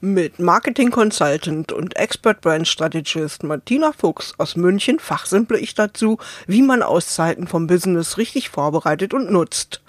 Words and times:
mit 0.00 0.38
Marketing 0.38 0.90
Consultant 0.90 1.72
und 1.72 1.96
Expert 1.96 2.40
Brand 2.40 2.68
Strategist 2.68 3.42
Martina 3.42 3.92
Fuchs 3.92 4.32
aus 4.38 4.54
München 4.54 5.00
fachsimple 5.00 5.58
ich 5.58 5.74
dazu, 5.74 6.18
wie 6.46 6.62
man 6.62 6.82
Auszeiten 6.82 7.48
vom 7.48 7.66
Business 7.66 8.16
richtig 8.16 8.48
vorbereitet 8.48 9.12
und 9.12 9.30
nutzt. 9.30 9.80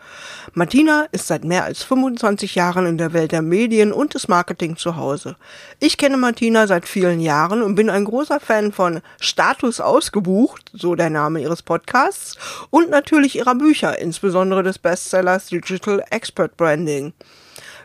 Martina 0.54 1.06
ist 1.12 1.28
seit 1.28 1.44
mehr 1.44 1.64
als 1.64 1.84
25 1.84 2.56
Jahren 2.56 2.88
in 2.88 2.98
der 2.98 3.14
Welt 3.14 3.32
der 3.32 3.44
Medien 3.44 3.94
und 3.94 4.16
des 4.16 4.28
Marketing 4.28 4.78
zu 4.78 4.96
Hause. 4.96 5.36
Ich 5.80 5.98
kenne 5.98 6.18
Martina 6.18 6.66
seit 6.66 6.88
vielen 6.88 7.20
Jahren 7.20 7.62
und 7.62 7.76
bin 7.76 7.92
ein 7.92 8.06
großer 8.06 8.40
Fan 8.40 8.72
von 8.72 9.02
Status 9.20 9.80
ausgebucht, 9.80 10.72
so 10.74 10.96
der 10.96 11.12
Name 11.12 11.42
ihres 11.42 11.62
Podcasts, 11.62 12.36
und 12.72 12.90
natürlich 12.90 13.36
ihrer 13.36 13.54
Bücher, 13.54 14.00
insbesondere 14.00 14.64
des 14.64 14.80
Bestsellers 14.80 15.48
Digital 15.48 16.04
Expert 16.10 16.58
Branding. 16.58 17.14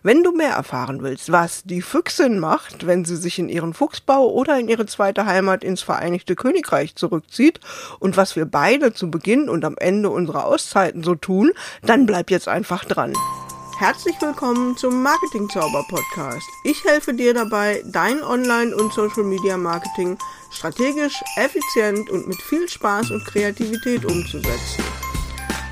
Wenn 0.07 0.23
du 0.23 0.33
mehr 0.33 0.51
erfahren 0.51 1.03
willst, 1.03 1.33
was 1.33 1.63
die 1.65 1.81
Füchsin 1.81 2.39
macht, 2.39 2.87
wenn 2.87 3.07
sie 3.07 3.17
sich 3.17 3.39
in 3.39 3.49
ihren 3.49 3.73
Fuchsbau 3.73 4.31
oder 4.31 4.59
in 4.61 4.69
ihre 4.69 4.85
zweite 4.85 5.25
Heimat 5.25 5.65
ins 5.65 5.81
Vereinigte 5.81 6.37
Königreich 6.37 6.95
zurückzieht 6.95 7.59
und 8.01 8.19
was 8.19 8.37
wir 8.37 8.45
beide 8.45 8.93
zu 8.93 9.11
Beginn 9.11 9.49
und 9.49 9.65
am 9.65 9.79
Ende 9.79 10.11
unserer 10.11 10.45
Auszeiten 10.45 11.03
so 11.03 11.15
tun, 11.15 11.53
dann 11.81 12.05
bleib 12.05 12.31
jetzt 12.31 12.49
einfach 12.49 12.85
dran. 12.85 13.15
Herzlich 13.79 14.17
willkommen 14.21 14.77
zum 14.77 15.03
Marketing 15.03 15.49
Zauber 15.49 15.87
Podcast. 15.89 16.47
Ich 16.65 16.85
helfe 16.85 17.15
dir 17.15 17.33
dabei, 17.33 17.83
dein 17.87 18.23
Online- 18.23 18.77
und 18.77 18.93
Social 18.93 19.25
Media 19.25 19.57
Marketing 19.57 20.19
strategisch, 20.51 21.19
effizient 21.37 22.11
und 22.11 22.29
mit 22.29 22.43
viel 22.43 22.69
Spaß 22.69 23.11
und 23.11 23.25
Kreativität 23.25 24.05
umzusetzen. 24.05 24.85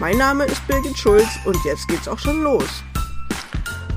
Mein 0.00 0.16
Name 0.16 0.46
ist 0.46 0.66
Birgit 0.66 0.96
Schulz 0.96 1.28
und 1.44 1.62
jetzt 1.66 1.86
geht's 1.86 2.08
auch 2.08 2.18
schon 2.18 2.42
los. 2.42 2.82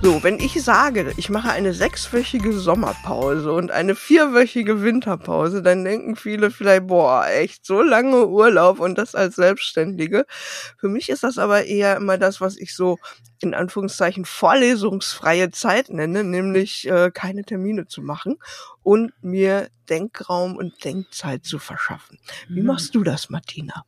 So, 0.02 0.22
wenn 0.22 0.40
ich 0.40 0.62
sage, 0.64 1.14
ich 1.18 1.30
mache 1.30 1.50
eine 1.50 1.74
sechswöchige 1.74 2.54
Sommerpause 2.54 3.52
und 3.52 3.72
eine 3.72 3.96
vierwöchige 3.96 4.84
Winterpause, 4.84 5.64
dann 5.64 5.84
denken 5.84 6.16
viele 6.16 6.52
vielleicht, 6.52 6.88
boah, 6.88 7.26
echt 7.28 7.66
so 7.66 7.82
lange 7.82 8.28
Urlaub 8.28 8.80
und 8.80 8.98
das 8.98 9.16
als 9.16 9.36
Selbstständige. 9.36 10.26
Für 10.78 10.90
mich 10.90 11.10
ist 11.10 11.24
das 11.24 11.40
aber 11.40 11.66
eher 11.66 11.98
immer 11.98 12.18
das, 12.20 12.40
was 12.40 12.58
ich 12.58 12.76
so 12.76 13.00
in 13.42 13.54
Anführungszeichen 13.56 14.26
vorlesungsfreie 14.26 15.50
Zeit 15.50 15.90
nenne, 15.90 16.24
nämlich 16.24 16.88
äh, 16.88 17.10
keine 17.12 17.44
Termine 17.44 17.88
zu 17.88 18.02
machen 18.02 18.38
und 18.84 19.12
mir 19.24 19.70
Denkraum 19.90 20.56
und 20.56 20.84
Denkzeit 20.84 21.46
zu 21.46 21.58
verschaffen. 21.58 22.20
Wie 22.48 22.62
mhm. 22.62 22.68
machst 22.68 22.94
du 22.94 23.04
das, 23.04 23.30
Martina? 23.30 23.86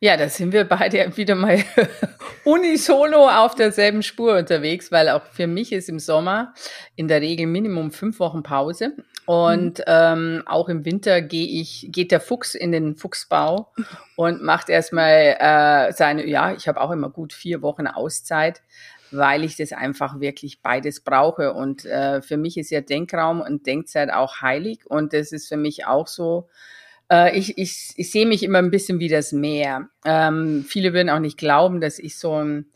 Ja, 0.00 0.16
da 0.16 0.28
sind 0.28 0.52
wir 0.52 0.64
beide 0.64 1.16
wieder 1.16 1.34
mal 1.34 1.58
unisono 2.44 3.28
auf 3.28 3.56
derselben 3.56 4.04
Spur 4.04 4.36
unterwegs, 4.36 4.92
weil 4.92 5.08
auch 5.08 5.24
für 5.24 5.48
mich 5.48 5.72
ist 5.72 5.88
im 5.88 5.98
Sommer 5.98 6.54
in 6.94 7.08
der 7.08 7.20
Regel 7.20 7.46
Minimum 7.46 7.90
fünf 7.90 8.20
Wochen 8.20 8.44
Pause. 8.44 8.92
Und 9.26 9.78
mhm. 9.78 9.84
ähm, 9.88 10.42
auch 10.46 10.68
im 10.68 10.84
Winter 10.84 11.20
gehe 11.20 11.48
ich, 11.48 11.88
geht 11.90 12.12
der 12.12 12.20
Fuchs 12.20 12.54
in 12.54 12.70
den 12.70 12.94
Fuchsbau 12.94 13.72
und 14.14 14.40
macht 14.40 14.68
erstmal 14.68 15.36
äh, 15.38 15.92
seine, 15.92 16.26
ja, 16.26 16.52
ich 16.52 16.68
habe 16.68 16.80
auch 16.80 16.92
immer 16.92 17.10
gut 17.10 17.32
vier 17.32 17.60
Wochen 17.60 17.88
Auszeit, 17.88 18.62
weil 19.10 19.42
ich 19.42 19.56
das 19.56 19.72
einfach 19.72 20.20
wirklich 20.20 20.62
beides 20.62 21.00
brauche. 21.00 21.54
Und 21.54 21.84
äh, 21.86 22.22
für 22.22 22.36
mich 22.36 22.56
ist 22.56 22.70
ja 22.70 22.80
Denkraum 22.82 23.40
und 23.40 23.66
Denkzeit 23.66 24.12
auch 24.12 24.42
heilig. 24.42 24.86
Und 24.86 25.12
das 25.12 25.32
ist 25.32 25.48
für 25.48 25.56
mich 25.56 25.86
auch 25.86 26.06
so, 26.06 26.48
äh, 27.10 27.36
ich, 27.36 27.58
ich, 27.58 27.92
ich 27.96 28.10
sehe 28.10 28.26
mich 28.26 28.42
immer 28.42 28.58
ein 28.58 28.70
bisschen 28.70 29.00
wie 29.00 29.08
das 29.08 29.32
Meer. 29.32 29.88
Ähm, 30.04 30.64
viele 30.66 30.92
würden 30.92 31.10
auch 31.10 31.18
nicht 31.18 31.38
glauben, 31.38 31.80
dass 31.80 31.98
ich 31.98 32.18
so 32.18 32.34
ein, 32.42 32.66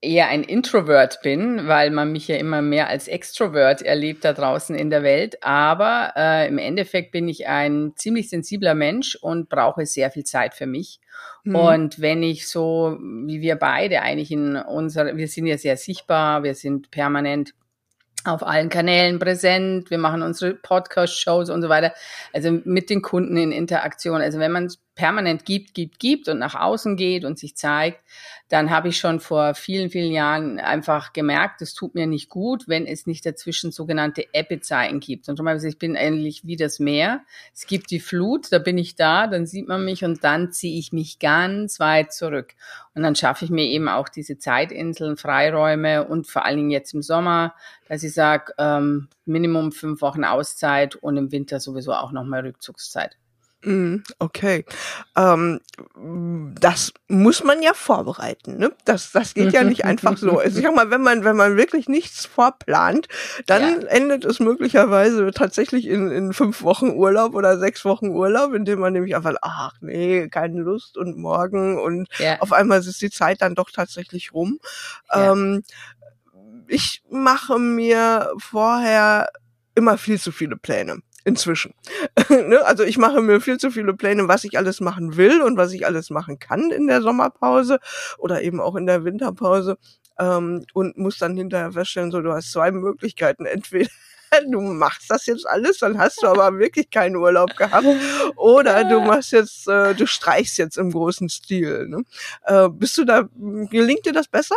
eher 0.00 0.28
ein 0.28 0.42
Introvert 0.42 1.20
bin, 1.22 1.66
weil 1.66 1.90
man 1.90 2.12
mich 2.12 2.28
ja 2.28 2.36
immer 2.36 2.62
mehr 2.62 2.88
als 2.88 3.08
Extrovert 3.08 3.82
erlebt 3.82 4.24
da 4.24 4.32
draußen 4.32 4.76
in 4.76 4.90
der 4.90 5.02
Welt. 5.02 5.42
Aber 5.42 6.12
äh, 6.16 6.48
im 6.48 6.58
Endeffekt 6.58 7.12
bin 7.12 7.28
ich 7.28 7.48
ein 7.48 7.92
ziemlich 7.96 8.28
sensibler 8.28 8.74
Mensch 8.74 9.16
und 9.16 9.48
brauche 9.48 9.86
sehr 9.86 10.10
viel 10.10 10.24
Zeit 10.24 10.54
für 10.54 10.66
mich. 10.66 11.00
Mhm. 11.44 11.56
Und 11.56 12.00
wenn 12.00 12.22
ich 12.22 12.48
so, 12.48 12.98
wie 13.00 13.40
wir 13.40 13.56
beide 13.56 14.02
eigentlich 14.02 14.30
in 14.30 14.56
unserer, 14.56 15.16
wir 15.16 15.28
sind 15.28 15.46
ja 15.46 15.58
sehr 15.58 15.76
sichtbar, 15.76 16.42
wir 16.42 16.54
sind 16.54 16.90
permanent 16.90 17.54
auf 18.26 18.42
allen 18.42 18.68
Kanälen 18.68 19.18
präsent. 19.18 19.90
Wir 19.90 19.98
machen 19.98 20.22
unsere 20.22 20.54
Podcast-Shows 20.54 21.50
und 21.50 21.62
so 21.62 21.68
weiter. 21.68 21.92
Also 22.32 22.50
mit 22.64 22.90
den 22.90 23.02
Kunden 23.02 23.36
in 23.36 23.52
Interaktion. 23.52 24.20
Also 24.20 24.38
wenn 24.38 24.52
man 24.52 24.70
permanent 24.96 25.44
gibt, 25.44 25.74
gibt, 25.74 26.00
gibt 26.00 26.28
und 26.28 26.38
nach 26.38 26.54
außen 26.54 26.96
geht 26.96 27.24
und 27.24 27.38
sich 27.38 27.54
zeigt, 27.54 28.00
dann 28.48 28.70
habe 28.70 28.88
ich 28.88 28.96
schon 28.96 29.20
vor 29.20 29.54
vielen, 29.54 29.90
vielen 29.90 30.10
Jahren 30.10 30.58
einfach 30.58 31.12
gemerkt, 31.12 31.60
es 31.60 31.74
tut 31.74 31.94
mir 31.94 32.06
nicht 32.06 32.30
gut, 32.30 32.66
wenn 32.66 32.86
es 32.86 33.06
nicht 33.06 33.26
dazwischen 33.26 33.72
sogenannte 33.72 34.24
Ebbe-Zeiten 34.32 34.98
gibt. 35.00 35.28
Und 35.28 35.38
mal, 35.42 35.62
ich 35.62 35.78
bin 35.78 35.96
ähnlich 35.96 36.46
wie 36.46 36.56
das 36.56 36.78
Meer. 36.78 37.20
Es 37.54 37.66
gibt 37.66 37.90
die 37.90 38.00
Flut, 38.00 38.50
da 38.50 38.58
bin 38.58 38.78
ich 38.78 38.96
da, 38.96 39.26
dann 39.26 39.46
sieht 39.46 39.68
man 39.68 39.84
mich 39.84 40.02
und 40.02 40.24
dann 40.24 40.50
ziehe 40.50 40.78
ich 40.78 40.92
mich 40.92 41.18
ganz 41.18 41.78
weit 41.78 42.12
zurück. 42.12 42.54
Und 42.94 43.02
dann 43.02 43.14
schaffe 43.14 43.44
ich 43.44 43.50
mir 43.50 43.64
eben 43.64 43.88
auch 43.88 44.08
diese 44.08 44.38
Zeitinseln, 44.38 45.18
Freiräume 45.18 46.08
und 46.08 46.26
vor 46.26 46.46
allen 46.46 46.56
Dingen 46.56 46.70
jetzt 46.70 46.94
im 46.94 47.02
Sommer, 47.02 47.54
dass 47.88 48.02
ich 48.02 48.14
sage, 48.14 48.54
ähm, 48.56 49.08
Minimum 49.26 49.72
fünf 49.72 50.00
Wochen 50.00 50.24
Auszeit 50.24 50.96
und 50.96 51.18
im 51.18 51.32
Winter 51.32 51.60
sowieso 51.60 51.92
auch 51.92 52.12
nochmal 52.12 52.40
Rückzugszeit. 52.40 53.18
Mhm, 53.64 54.04
okay. 54.18 54.64
Ähm, 55.16 55.60
das 56.60 56.92
muss 57.08 57.42
man 57.42 57.62
ja 57.62 57.74
vorbereiten, 57.74 58.58
ne? 58.58 58.72
Das, 58.84 59.12
das 59.12 59.34
geht 59.34 59.52
ja 59.52 59.64
nicht 59.64 59.84
einfach 59.84 60.16
so. 60.16 60.38
Also 60.46 60.58
ich 60.58 60.64
sag 60.64 60.74
mal, 60.74 60.90
wenn 60.90 61.02
man, 61.02 61.24
wenn 61.24 61.36
man 61.36 61.56
wirklich 61.56 61.88
nichts 61.88 62.26
vorplant, 62.26 63.08
dann 63.46 63.82
ja. 63.82 63.88
endet 63.88 64.24
es 64.24 64.38
möglicherweise 64.38 65.30
tatsächlich 65.32 65.86
in, 65.86 66.10
in 66.10 66.32
fünf 66.32 66.62
Wochen 66.62 66.90
Urlaub 66.90 67.34
oder 67.34 67.58
sechs 67.58 67.84
Wochen 67.84 68.10
Urlaub, 68.10 68.54
indem 68.54 68.80
man 68.80 68.92
nämlich 68.92 69.16
einfach, 69.16 69.34
ach 69.42 69.74
nee, 69.80 70.28
keine 70.28 70.60
Lust 70.60 70.96
und 70.96 71.16
morgen 71.16 71.78
und 71.78 72.08
ja. 72.18 72.38
auf 72.40 72.52
einmal 72.52 72.78
ist 72.78 73.02
die 73.02 73.10
Zeit 73.10 73.42
dann 73.42 73.54
doch 73.54 73.70
tatsächlich 73.70 74.32
rum. 74.32 74.60
Ja. 75.10 75.32
Ähm, 75.32 75.64
ich 76.68 77.02
mache 77.10 77.58
mir 77.58 78.32
vorher 78.38 79.30
immer 79.74 79.98
viel 79.98 80.20
zu 80.20 80.30
viele 80.30 80.56
Pläne 80.56 81.02
inzwischen. 81.26 81.74
ne? 82.30 82.64
Also 82.64 82.84
ich 82.84 82.98
mache 82.98 83.20
mir 83.20 83.40
viel 83.40 83.58
zu 83.58 83.70
viele 83.70 83.94
Pläne, 83.94 84.28
was 84.28 84.44
ich 84.44 84.56
alles 84.56 84.80
machen 84.80 85.16
will 85.16 85.42
und 85.42 85.56
was 85.56 85.72
ich 85.72 85.84
alles 85.84 86.08
machen 86.10 86.38
kann 86.38 86.70
in 86.70 86.86
der 86.86 87.02
Sommerpause 87.02 87.80
oder 88.16 88.42
eben 88.42 88.60
auch 88.60 88.76
in 88.76 88.86
der 88.86 89.04
Winterpause 89.04 89.76
ähm, 90.20 90.64
und 90.72 90.96
muss 90.96 91.18
dann 91.18 91.36
hinterher 91.36 91.72
feststellen, 91.72 92.12
so 92.12 92.22
du 92.22 92.32
hast 92.32 92.52
zwei 92.52 92.70
Möglichkeiten. 92.70 93.44
Entweder 93.46 93.90
du 94.48 94.60
machst 94.60 95.10
das 95.10 95.26
jetzt 95.26 95.48
alles, 95.48 95.78
dann 95.78 95.98
hast 95.98 96.22
du 96.22 96.28
aber 96.28 96.58
wirklich 96.58 96.90
keinen 96.90 97.16
Urlaub 97.16 97.56
gehabt. 97.56 97.86
Oder 98.36 98.84
du 98.84 99.00
machst 99.00 99.32
jetzt, 99.32 99.66
äh, 99.66 99.94
du 99.94 100.06
streichst 100.06 100.58
jetzt 100.58 100.78
im 100.78 100.92
großen 100.92 101.28
Stil. 101.28 101.88
Ne? 101.88 102.04
Äh, 102.44 102.68
bist 102.68 102.96
du 102.98 103.04
da, 103.04 103.28
gelingt 103.34 104.06
dir 104.06 104.12
das 104.12 104.28
besser? 104.28 104.56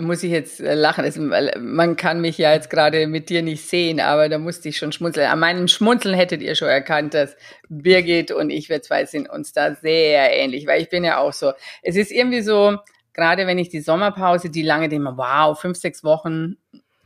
Muss 0.00 0.22
ich 0.22 0.30
jetzt 0.30 0.60
äh, 0.60 0.74
lachen. 0.74 1.04
Es, 1.04 1.18
man 1.18 1.96
kann 1.96 2.20
mich 2.20 2.38
ja 2.38 2.52
jetzt 2.52 2.70
gerade 2.70 3.06
mit 3.06 3.28
dir 3.28 3.42
nicht 3.42 3.68
sehen, 3.68 4.00
aber 4.00 4.28
da 4.28 4.38
musste 4.38 4.68
ich 4.68 4.78
schon 4.78 4.92
schmunzeln. 4.92 5.30
An 5.30 5.40
meinem 5.40 5.68
Schmunzeln 5.68 6.14
hättet 6.14 6.42
ihr 6.42 6.54
schon 6.54 6.68
erkannt, 6.68 7.14
dass 7.14 7.36
Birgit 7.68 8.30
und 8.30 8.50
ich, 8.50 8.68
wir 8.68 8.82
zwei 8.82 9.04
sind 9.04 9.28
uns 9.28 9.52
da 9.52 9.74
sehr 9.74 10.36
ähnlich, 10.36 10.66
weil 10.66 10.82
ich 10.82 10.88
bin 10.88 11.04
ja 11.04 11.18
auch 11.18 11.32
so. 11.32 11.52
Es 11.82 11.96
ist 11.96 12.10
irgendwie 12.10 12.42
so, 12.42 12.76
gerade 13.12 13.46
wenn 13.46 13.58
ich 13.58 13.68
die 13.68 13.80
Sommerpause, 13.80 14.50
die 14.50 14.62
lange, 14.62 14.88
denke, 14.88 15.12
wow, 15.16 15.58
fünf, 15.58 15.76
sechs 15.76 16.04
Wochen, 16.04 16.56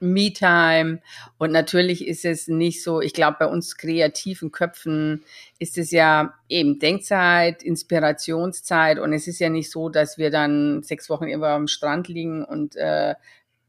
Me-Time. 0.02 1.00
Und 1.38 1.52
natürlich 1.52 2.06
ist 2.06 2.24
es 2.24 2.48
nicht 2.48 2.82
so, 2.82 3.00
ich 3.00 3.14
glaube, 3.14 3.36
bei 3.40 3.46
uns 3.46 3.76
kreativen 3.76 4.52
Köpfen 4.52 5.24
ist 5.58 5.78
es 5.78 5.90
ja 5.90 6.34
eben 6.48 6.78
Denkzeit, 6.78 7.62
Inspirationszeit. 7.62 8.98
Und 8.98 9.12
es 9.12 9.26
ist 9.26 9.38
ja 9.38 9.48
nicht 9.48 9.70
so, 9.70 9.88
dass 9.88 10.18
wir 10.18 10.30
dann 10.30 10.82
sechs 10.82 11.08
Wochen 11.08 11.26
irgendwo 11.26 11.46
am 11.46 11.68
Strand 11.68 12.08
liegen 12.08 12.44
und 12.44 12.76
äh, 12.76 13.14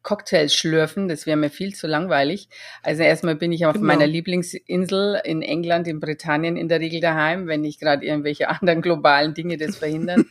Cocktails 0.04 0.54
schlürfen. 0.54 1.08
Das 1.08 1.26
wäre 1.26 1.38
mir 1.38 1.50
viel 1.50 1.74
zu 1.74 1.88
langweilig. 1.88 2.50
Also 2.84 3.04
erstmal 3.04 3.36
bin 3.36 3.52
ich 3.52 3.66
auf 3.66 3.74
genau. 3.74 3.88
meiner 3.88 4.06
Lieblingsinsel 4.06 5.22
in 5.24 5.42
England, 5.42 5.88
in 5.88 6.00
Britannien 6.00 6.58
in 6.58 6.68
der 6.68 6.82
Regel 6.82 7.00
daheim, 7.00 7.48
wenn 7.48 7.62
nicht 7.62 7.80
gerade 7.80 8.06
irgendwelche 8.06 8.50
anderen 8.62 8.82
globalen 8.82 9.34
Dinge 9.34 9.58
das 9.58 9.78
verhindern. 9.78 10.26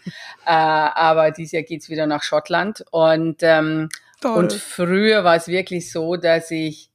äh, 0.47 0.50
aber 0.50 1.31
dieses 1.32 1.53
Jahr 1.53 1.62
geht's 1.62 1.88
wieder 1.88 2.06
nach 2.06 2.23
Schottland. 2.23 2.85
Und 2.91 3.38
ähm, 3.41 3.88
Toll. 4.23 4.39
Und 4.39 4.53
früher 4.53 5.25
war 5.25 5.35
es 5.37 5.49
wirklich 5.49 5.91
so, 5.91 6.15
dass 6.17 6.51
ich 6.53 6.92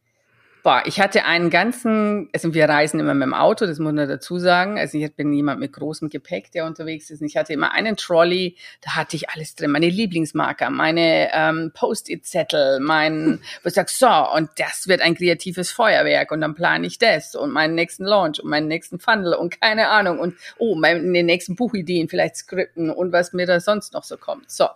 Boah, 0.68 0.84
ich 0.84 1.00
hatte 1.00 1.24
einen 1.24 1.50
ganzen, 1.50 2.28
also 2.34 2.54
wir 2.54 2.68
reisen 2.68 3.00
immer 3.00 3.14
mit 3.14 3.24
dem 3.24 3.34
Auto, 3.34 3.66
das 3.66 3.80
muss 3.80 3.94
man 3.94 4.06
dazu 4.06 4.38
sagen. 4.38 4.78
Also 4.78 4.98
ich 4.98 5.16
bin 5.16 5.32
jemand 5.32 5.62
mit 5.62 5.72
großem 5.72 6.10
Gepäck, 6.10 6.52
der 6.52 6.66
unterwegs 6.66 7.10
ist. 7.10 7.22
Und 7.22 7.28
ich 7.28 7.38
hatte 7.38 7.54
immer 7.54 7.72
einen 7.72 7.96
Trolley, 7.96 8.58
da 8.82 8.98
hatte 8.98 9.16
ich 9.16 9.30
alles 9.30 9.56
drin, 9.56 9.72
meine 9.72 9.88
Lieblingsmarker, 9.88 10.70
meine 10.70 11.30
ähm, 11.32 11.72
Post-it-Zettel, 11.74 12.82
mein, 12.82 13.40
wo 13.64 13.70
ich 13.70 13.76
sag, 13.76 13.88
so, 13.88 14.10
und 14.36 14.50
das 14.58 14.90
wird 14.90 15.00
ein 15.00 15.16
kreatives 15.16 15.72
Feuerwerk 15.72 16.34
und 16.34 16.42
dann 16.42 16.54
plane 16.54 16.86
ich 16.86 17.00
das 17.00 17.34
und 17.34 17.54
meinen 17.54 17.76
nächsten 17.76 18.04
Launch 18.04 18.44
und 18.44 18.50
meinen 18.50 18.68
nächsten 18.68 19.00
Funnel 19.00 19.36
und 19.36 19.62
keine 19.62 19.88
Ahnung 19.88 20.20
und 20.20 20.36
oh, 20.58 20.76
meine 20.76 21.00
nächsten 21.24 21.56
Buchideen, 21.56 22.10
vielleicht 22.10 22.36
Skripten 22.36 22.90
und 22.90 23.14
was 23.14 23.32
mir 23.32 23.46
da 23.46 23.62
sonst 23.62 23.94
noch 23.94 24.04
so 24.04 24.18
kommt. 24.18 24.52
So. 24.52 24.68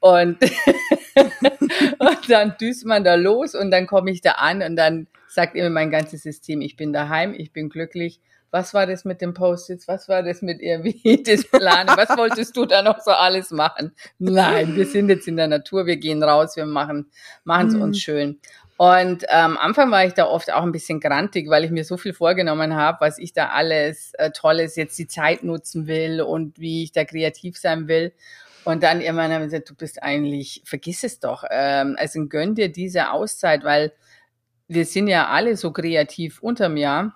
Und, 0.00 0.38
und 1.98 2.30
dann 2.30 2.56
düst 2.58 2.86
man 2.86 3.04
da 3.04 3.16
los 3.16 3.54
und 3.54 3.70
dann 3.70 3.86
komme 3.86 4.10
ich 4.10 4.22
da 4.22 4.30
an 4.30 4.62
und 4.62 4.76
dann 4.76 5.06
sagt 5.34 5.56
immer 5.56 5.70
mein 5.70 5.90
ganzes 5.90 6.22
System, 6.22 6.60
ich 6.60 6.76
bin 6.76 6.92
daheim, 6.92 7.34
ich 7.36 7.52
bin 7.52 7.68
glücklich. 7.68 8.20
Was 8.50 8.72
war 8.72 8.86
das 8.86 9.04
mit 9.04 9.20
den 9.20 9.34
Post-its? 9.34 9.88
Was 9.88 10.08
war 10.08 10.22
das 10.22 10.40
mit 10.40 10.62
irgendwie 10.62 11.22
das 11.26 11.44
Planen? 11.44 11.90
Was 11.96 12.16
wolltest 12.16 12.56
du 12.56 12.66
da 12.66 12.82
noch 12.82 13.00
so 13.00 13.10
alles 13.10 13.50
machen? 13.50 13.92
Nein, 14.20 14.76
wir 14.76 14.86
sind 14.86 15.08
jetzt 15.08 15.26
in 15.26 15.36
der 15.36 15.48
Natur, 15.48 15.86
wir 15.86 15.96
gehen 15.96 16.22
raus, 16.22 16.54
wir 16.56 16.64
machen 16.64 17.10
machen 17.42 17.68
es 17.68 17.74
uns 17.74 17.96
mhm. 17.96 18.00
schön. 18.00 18.40
Und 18.76 19.28
am 19.30 19.52
ähm, 19.52 19.58
Anfang 19.58 19.90
war 19.90 20.04
ich 20.04 20.14
da 20.14 20.26
oft 20.26 20.52
auch 20.52 20.62
ein 20.62 20.72
bisschen 20.72 20.98
grantig, 20.98 21.48
weil 21.48 21.64
ich 21.64 21.70
mir 21.70 21.84
so 21.84 21.96
viel 21.96 22.12
vorgenommen 22.12 22.74
habe, 22.74 22.98
was 23.00 23.18
ich 23.18 23.32
da 23.32 23.50
alles 23.50 24.12
äh, 24.14 24.30
Tolles 24.30 24.74
jetzt 24.74 24.98
die 24.98 25.06
Zeit 25.06 25.44
nutzen 25.44 25.86
will 25.86 26.20
und 26.20 26.58
wie 26.58 26.82
ich 26.82 26.92
da 26.92 27.04
kreativ 27.04 27.56
sein 27.56 27.86
will. 27.86 28.12
Und 28.64 28.82
dann 28.82 29.00
irgendwann 29.00 29.32
haben 29.32 29.42
wir 29.42 29.46
gesagt, 29.46 29.70
du 29.70 29.74
bist 29.74 30.02
eigentlich, 30.02 30.62
vergiss 30.64 31.04
es 31.04 31.20
doch. 31.20 31.44
Ähm, 31.50 31.96
also 31.98 32.26
gönn 32.26 32.54
dir 32.54 32.68
diese 32.70 33.10
Auszeit, 33.10 33.62
weil 33.62 33.92
wir 34.68 34.84
sind 34.84 35.08
ja 35.08 35.28
alle 35.28 35.56
so 35.56 35.72
kreativ 35.72 36.42
unterm 36.42 36.76
Jahr. 36.76 37.14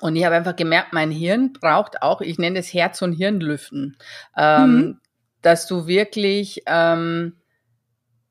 Und 0.00 0.14
ich 0.14 0.24
habe 0.24 0.36
einfach 0.36 0.56
gemerkt, 0.56 0.92
mein 0.92 1.10
Hirn 1.10 1.52
braucht 1.54 2.02
auch, 2.02 2.20
ich 2.20 2.38
nenne 2.38 2.58
es 2.58 2.74
Herz- 2.74 3.00
und 3.00 3.14
Hirnlüften, 3.14 3.96
ähm, 4.36 4.70
mhm. 4.70 5.00
dass 5.40 5.66
du 5.66 5.86
wirklich 5.86 6.62
ähm, 6.66 7.36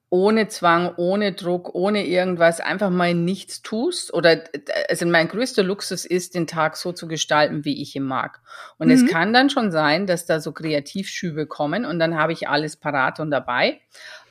ohne 0.09 0.47
Zwang, 0.47 0.93
ohne 0.97 1.33
Druck, 1.33 1.73
ohne 1.73 2.05
irgendwas 2.05 2.59
einfach 2.59 2.91
mal 2.91 3.13
nichts 3.13 3.63
tust. 3.63 4.13
Oder 4.13 4.43
also 4.87 5.05
mein 5.07 5.27
größter 5.27 5.63
Luxus 5.63 6.05
ist, 6.05 6.35
den 6.35 6.45
Tag 6.45 6.77
so 6.77 6.93
zu 6.93 7.07
gestalten, 7.07 7.65
wie 7.65 7.81
ich 7.81 7.95
ihn 7.95 8.03
mag. 8.03 8.41
Und 8.77 8.87
mhm. 8.87 8.93
es 8.93 9.07
kann 9.07 9.33
dann 9.33 9.49
schon 9.49 9.71
sein, 9.71 10.05
dass 10.05 10.25
da 10.25 10.39
so 10.39 10.51
Kreativschübe 10.51 11.47
kommen 11.47 11.83
und 11.83 11.97
dann 11.97 12.15
habe 12.15 12.31
ich 12.31 12.47
alles 12.47 12.77
parat 12.77 13.19
und 13.19 13.31
dabei. 13.31 13.81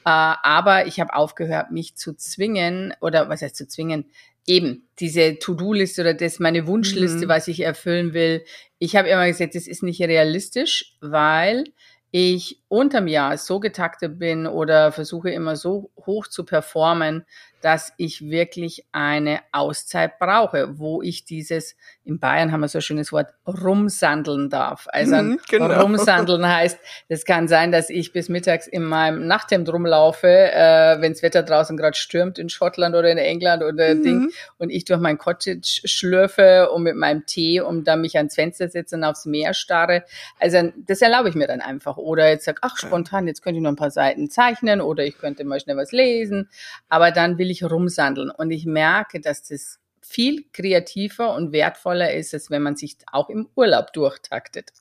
Äh, 0.04 0.10
aber 0.42 0.86
ich 0.86 1.00
habe 1.00 1.14
aufgehört, 1.14 1.70
mich 1.70 1.96
zu 1.96 2.14
zwingen 2.14 2.94
oder 3.00 3.28
was 3.28 3.42
heißt 3.42 3.56
zu 3.56 3.66
zwingen? 3.66 4.06
Eben 4.46 4.86
diese 5.00 5.38
To-Do-Liste 5.38 6.02
oder 6.02 6.14
das 6.14 6.38
meine 6.38 6.66
Wunschliste, 6.66 7.24
mhm. 7.24 7.28
was 7.28 7.48
ich 7.48 7.60
erfüllen 7.60 8.12
will. 8.12 8.44
Ich 8.78 8.96
habe 8.96 9.08
immer 9.08 9.26
gesagt, 9.26 9.54
das 9.54 9.66
ist 9.66 9.82
nicht 9.82 10.02
realistisch, 10.02 10.96
weil 11.00 11.64
ich 12.10 12.62
unterm 12.74 13.06
Jahr 13.06 13.36
so 13.38 13.60
getaktet 13.60 14.18
bin 14.18 14.46
oder 14.46 14.92
versuche 14.92 15.30
immer 15.30 15.56
so 15.56 15.90
hoch 16.06 16.26
zu 16.26 16.44
performen, 16.44 17.24
dass 17.64 17.94
ich 17.96 18.28
wirklich 18.28 18.84
eine 18.92 19.40
Auszeit 19.50 20.18
brauche, 20.18 20.78
wo 20.78 21.00
ich 21.00 21.24
dieses, 21.24 21.76
in 22.04 22.20
Bayern 22.20 22.52
haben 22.52 22.60
wir 22.60 22.68
so 22.68 22.76
ein 22.76 22.82
schönes 22.82 23.10
Wort, 23.10 23.32
rumsandeln 23.46 24.50
darf. 24.50 24.86
Also 24.90 25.16
mhm, 25.16 25.40
genau. 25.48 25.80
rumsandeln 25.80 26.46
heißt, 26.46 26.78
es 27.08 27.24
kann 27.24 27.48
sein, 27.48 27.72
dass 27.72 27.88
ich 27.88 28.12
bis 28.12 28.28
mittags 28.28 28.66
in 28.66 28.84
meinem 28.84 29.26
Nachthemd 29.26 29.72
rumlaufe, 29.72 30.28
äh, 30.28 31.00
wenn 31.00 31.14
das 31.14 31.22
Wetter 31.22 31.42
draußen 31.42 31.78
gerade 31.78 31.96
stürmt 31.96 32.38
in 32.38 32.50
Schottland 32.50 32.94
oder 32.96 33.10
in 33.10 33.16
England 33.16 33.62
oder 33.62 33.94
mhm. 33.94 34.02
Ding 34.02 34.30
und 34.58 34.68
ich 34.68 34.84
durch 34.84 35.00
mein 35.00 35.16
Cottage 35.16 35.80
schlürfe 35.86 36.68
und 36.70 36.82
mit 36.82 36.96
meinem 36.96 37.24
Tee 37.24 37.62
und 37.62 37.84
dann 37.84 38.02
mich 38.02 38.18
ans 38.18 38.34
Fenster 38.34 38.68
setze 38.68 38.96
und 38.96 39.04
aufs 39.04 39.24
Meer 39.24 39.54
starre. 39.54 40.04
Also 40.38 40.70
das 40.86 41.00
erlaube 41.00 41.30
ich 41.30 41.34
mir 41.34 41.46
dann 41.46 41.62
einfach. 41.62 41.96
Oder 41.96 42.28
jetzt 42.28 42.44
sag, 42.44 42.58
ach 42.64 42.76
spontan, 42.78 43.26
jetzt 43.26 43.42
könnte 43.42 43.58
ich 43.58 43.62
noch 43.62 43.70
ein 43.70 43.76
paar 43.76 43.90
Seiten 43.90 44.30
zeichnen 44.30 44.80
oder 44.80 45.04
ich 45.04 45.18
könnte 45.18 45.44
mal 45.44 45.60
schnell 45.60 45.76
was 45.76 45.92
lesen. 45.92 46.48
Aber 46.88 47.10
dann 47.10 47.38
will 47.38 47.50
ich 47.50 47.62
rumsandeln. 47.62 48.30
Und 48.30 48.50
ich 48.50 48.64
merke, 48.64 49.20
dass 49.20 49.42
das 49.42 49.80
viel 50.00 50.44
kreativer 50.52 51.34
und 51.34 51.52
wertvoller 51.52 52.12
ist, 52.12 52.32
als 52.34 52.50
wenn 52.50 52.62
man 52.62 52.76
sich 52.76 52.96
auch 53.10 53.28
im 53.28 53.48
Urlaub 53.54 53.92
durchtaktet. 53.92 54.72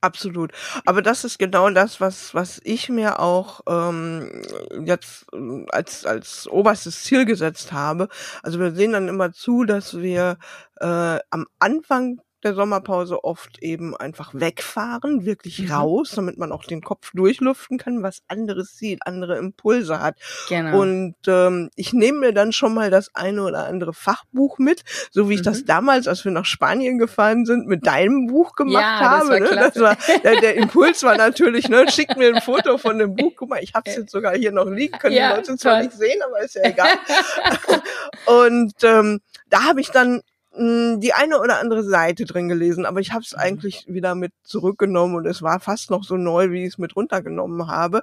Absolut. 0.00 0.52
Aber 0.86 1.02
das 1.02 1.24
ist 1.24 1.38
genau 1.38 1.70
das, 1.70 2.00
was, 2.00 2.32
was 2.32 2.60
ich 2.62 2.88
mir 2.88 3.18
auch 3.18 3.62
ähm, 3.68 4.42
jetzt 4.84 5.26
als, 5.70 6.06
als 6.06 6.46
oberstes 6.48 7.02
Ziel 7.02 7.24
gesetzt 7.24 7.72
habe. 7.72 8.08
Also 8.44 8.60
wir 8.60 8.70
sehen 8.72 8.92
dann 8.92 9.08
immer 9.08 9.32
zu, 9.32 9.64
dass 9.64 9.98
wir 9.98 10.38
äh, 10.80 11.18
am 11.30 11.46
Anfang 11.58 12.20
der 12.44 12.54
Sommerpause 12.54 13.24
oft 13.24 13.62
eben 13.62 13.96
einfach 13.96 14.32
wegfahren, 14.32 15.24
wirklich 15.24 15.60
mhm. 15.60 15.72
raus, 15.72 16.12
damit 16.14 16.38
man 16.38 16.52
auch 16.52 16.64
den 16.64 16.82
Kopf 16.82 17.10
durchlüften 17.12 17.78
kann, 17.78 18.02
was 18.02 18.22
anderes 18.28 18.76
sieht, 18.76 19.00
andere 19.06 19.38
Impulse 19.38 20.00
hat. 20.00 20.16
Genau. 20.48 20.80
Und 20.80 21.16
ähm, 21.26 21.70
ich 21.74 21.92
nehme 21.92 22.18
mir 22.18 22.32
dann 22.32 22.52
schon 22.52 22.74
mal 22.74 22.90
das 22.90 23.14
eine 23.14 23.42
oder 23.42 23.66
andere 23.66 23.92
Fachbuch 23.92 24.58
mit, 24.58 24.82
so 25.10 25.28
wie 25.28 25.34
ich 25.34 25.40
mhm. 25.40 25.44
das 25.44 25.64
damals, 25.64 26.06
als 26.06 26.24
wir 26.24 26.32
nach 26.32 26.44
Spanien 26.44 26.98
gefahren 26.98 27.44
sind, 27.44 27.66
mit 27.66 27.86
deinem 27.86 28.26
Buch 28.28 28.54
gemacht 28.54 28.82
ja, 28.82 29.00
habe. 29.00 29.40
Das 29.40 29.50
war, 29.50 29.56
ne? 29.56 29.70
das 29.72 29.80
war 29.80 30.20
der, 30.22 30.40
der, 30.40 30.54
Impuls 30.58 31.02
war 31.02 31.16
natürlich, 31.16 31.68
ne, 31.68 31.86
schick 31.90 32.16
mir 32.16 32.34
ein 32.34 32.42
Foto 32.42 32.78
von 32.78 32.98
dem 32.98 33.16
Buch. 33.16 33.32
Guck 33.36 33.50
mal, 33.50 33.62
ich 33.62 33.74
habe 33.74 33.90
es 33.90 33.96
jetzt 33.96 34.12
sogar 34.12 34.36
hier 34.36 34.52
noch 34.52 34.66
liegen, 34.66 34.98
können 34.98 35.14
ja, 35.14 35.30
die 35.30 35.36
Leute 35.36 35.56
zwar 35.56 35.82
nicht 35.82 35.92
sehen, 35.92 36.20
aber 36.24 36.40
ist 36.40 36.54
ja 36.54 36.62
egal. 36.64 36.88
Und 38.26 38.74
ähm, 38.82 39.20
da 39.48 39.64
habe 39.64 39.80
ich 39.80 39.90
dann 39.90 40.22
hm, 40.58 41.00
die 41.00 41.12
eine 41.12 41.40
oder 41.40 41.60
andere 41.60 41.84
Seite 41.84 42.24
drin 42.24 42.48
gelesen, 42.48 42.84
aber 42.84 43.00
ich 43.00 43.12
habe 43.12 43.22
es 43.22 43.32
mhm. 43.32 43.38
eigentlich 43.38 43.84
wieder 43.86 44.14
mit 44.14 44.32
zurückgenommen 44.42 45.14
und 45.14 45.26
es 45.26 45.40
war 45.40 45.60
fast 45.60 45.90
noch 45.90 46.02
so 46.02 46.16
neu, 46.16 46.50
wie 46.50 46.64
ich 46.64 46.72
es 46.74 46.78
mit 46.78 46.96
runtergenommen 46.96 47.68
habe. 47.68 48.02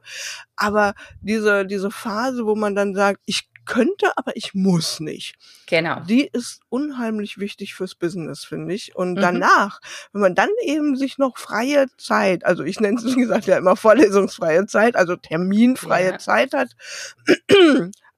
Aber 0.56 0.94
diese, 1.22 1.66
diese 1.66 1.92
Phase, 1.92 2.46
wo 2.46 2.56
man 2.56 2.74
dann 2.74 2.96
sagt, 2.96 3.20
ich 3.26 3.50
könnte, 3.66 4.12
aber 4.16 4.36
ich 4.36 4.54
muss 4.54 5.00
nicht. 5.00 5.36
Genau. 5.66 6.00
Die 6.02 6.30
ist 6.32 6.62
unheimlich 6.70 7.40
wichtig 7.40 7.74
fürs 7.74 7.96
Business, 7.96 8.46
finde 8.46 8.74
ich. 8.74 8.96
Und 8.96 9.16
mhm. 9.16 9.22
danach, 9.22 9.82
wenn 10.14 10.22
man 10.22 10.36
dann 10.36 10.50
eben 10.64 10.96
sich 10.96 11.18
noch 11.18 11.38
freie 11.38 11.88
Zeit, 11.98 12.46
also 12.46 12.64
ich 12.64 12.80
nenne 12.80 12.98
es, 12.98 13.06
wie 13.06 13.22
gesagt, 13.22 13.48
ja 13.48 13.58
immer 13.58 13.76
vorlesungsfreie 13.76 14.66
Zeit, 14.68 14.96
also 14.96 15.16
terminfreie 15.16 16.12
ja. 16.12 16.18
Zeit 16.20 16.54
hat, 16.54 16.70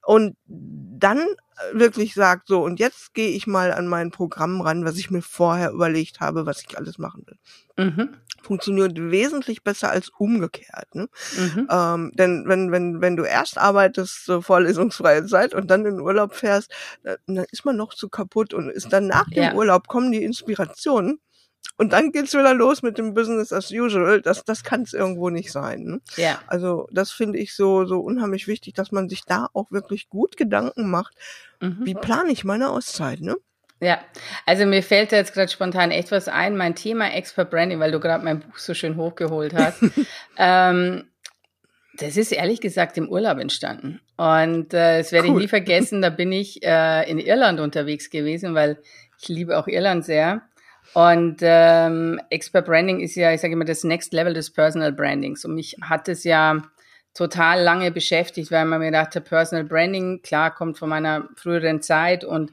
und 0.02 0.36
dann 0.46 1.26
wirklich 1.72 2.14
sagt, 2.14 2.48
so, 2.48 2.62
und 2.62 2.78
jetzt 2.78 3.14
gehe 3.14 3.30
ich 3.30 3.46
mal 3.46 3.72
an 3.72 3.86
mein 3.86 4.10
Programm 4.10 4.60
ran, 4.60 4.84
was 4.84 4.96
ich 4.96 5.10
mir 5.10 5.22
vorher 5.22 5.70
überlegt 5.70 6.20
habe, 6.20 6.46
was 6.46 6.62
ich 6.62 6.78
alles 6.78 6.98
machen 6.98 7.24
will. 7.26 7.86
Mhm. 7.86 8.16
Funktioniert 8.42 8.92
wesentlich 8.96 9.62
besser 9.62 9.90
als 9.90 10.08
umgekehrt. 10.08 10.94
Ne? 10.94 11.08
Mhm. 11.36 11.68
Ähm, 11.70 12.12
denn 12.14 12.44
wenn, 12.46 12.72
wenn, 12.72 13.00
wenn 13.00 13.16
du 13.16 13.24
erst 13.24 13.58
arbeitest, 13.58 14.24
so 14.24 14.40
vorlesungsfreie 14.40 15.26
Zeit 15.26 15.54
und 15.54 15.70
dann 15.70 15.84
in 15.84 15.96
den 15.96 16.00
Urlaub 16.00 16.34
fährst, 16.34 16.72
dann 17.02 17.44
ist 17.50 17.64
man 17.64 17.76
noch 17.76 17.94
zu 17.94 18.08
kaputt 18.08 18.54
und 18.54 18.70
ist 18.70 18.92
dann 18.92 19.06
nach 19.06 19.28
dem 19.30 19.42
ja. 19.42 19.54
Urlaub 19.54 19.88
kommen 19.88 20.12
die 20.12 20.24
Inspirationen 20.24 21.20
und 21.76 21.92
dann 21.92 22.10
geht's 22.10 22.34
wieder 22.34 22.54
los 22.54 22.82
mit 22.82 22.98
dem 22.98 23.14
Business 23.14 23.52
as 23.52 23.70
usual. 23.70 24.20
Das, 24.20 24.44
das 24.44 24.64
kann 24.64 24.82
es 24.82 24.92
irgendwo 24.92 25.30
nicht 25.30 25.52
sein. 25.52 25.84
Ne? 25.84 26.00
Ja. 26.16 26.40
Also 26.48 26.88
das 26.90 27.12
finde 27.12 27.38
ich 27.38 27.54
so, 27.54 27.86
so 27.86 28.00
unheimlich 28.00 28.48
wichtig, 28.48 28.74
dass 28.74 28.90
man 28.90 29.08
sich 29.08 29.22
da 29.24 29.48
auch 29.54 29.70
wirklich 29.70 30.08
gut 30.08 30.36
Gedanken 30.36 30.90
macht. 30.90 31.14
Mhm. 31.60 31.78
Wie 31.84 31.94
plane 31.94 32.32
ich 32.32 32.44
meine 32.44 32.70
Auszeit, 32.70 33.20
ne? 33.20 33.36
Ja, 33.80 34.00
also 34.44 34.66
mir 34.66 34.82
fällt 34.82 35.12
da 35.12 35.16
jetzt 35.16 35.34
gerade 35.34 35.52
spontan 35.52 35.92
echt 35.92 36.10
was 36.10 36.26
ein. 36.26 36.56
Mein 36.56 36.74
Thema 36.74 37.12
Expert 37.12 37.48
Branding, 37.48 37.78
weil 37.78 37.92
du 37.92 38.00
gerade 38.00 38.24
mein 38.24 38.40
Buch 38.40 38.58
so 38.58 38.74
schön 38.74 38.96
hochgeholt 38.96 39.54
hast. 39.54 39.80
ähm, 40.36 41.04
das 41.94 42.16
ist 42.16 42.32
ehrlich 42.32 42.60
gesagt 42.60 42.96
im 42.98 43.08
Urlaub 43.08 43.38
entstanden. 43.38 44.00
Und 44.16 44.74
äh, 44.74 44.98
das 44.98 45.12
werde 45.12 45.28
cool. 45.28 45.36
ich 45.36 45.42
nie 45.42 45.48
vergessen. 45.48 46.02
Da 46.02 46.10
bin 46.10 46.32
ich 46.32 46.60
äh, 46.64 47.08
in 47.08 47.20
Irland 47.20 47.60
unterwegs 47.60 48.10
gewesen, 48.10 48.56
weil 48.56 48.78
ich 49.20 49.28
liebe 49.28 49.56
auch 49.56 49.68
Irland 49.68 50.04
sehr. 50.04 50.42
Und 50.94 51.38
ähm, 51.42 52.20
Expert 52.30 52.66
Branding 52.66 53.00
ist 53.00 53.14
ja, 53.14 53.32
ich 53.32 53.40
sage 53.40 53.52
immer, 53.52 53.64
das 53.64 53.84
Next 53.84 54.12
Level 54.12 54.34
des 54.34 54.50
Personal 54.50 54.92
Brandings. 54.92 55.44
Und 55.44 55.54
mich 55.54 55.76
hat 55.82 56.08
es 56.08 56.24
ja 56.24 56.62
total 57.14 57.62
lange 57.62 57.90
beschäftigt, 57.90 58.50
weil 58.50 58.64
man 58.64 58.80
mir 58.80 58.92
dachte, 58.92 59.20
Personal 59.20 59.64
Branding, 59.64 60.22
klar, 60.22 60.54
kommt 60.54 60.78
von 60.78 60.88
meiner 60.88 61.28
früheren 61.36 61.82
Zeit 61.82 62.24
und 62.24 62.52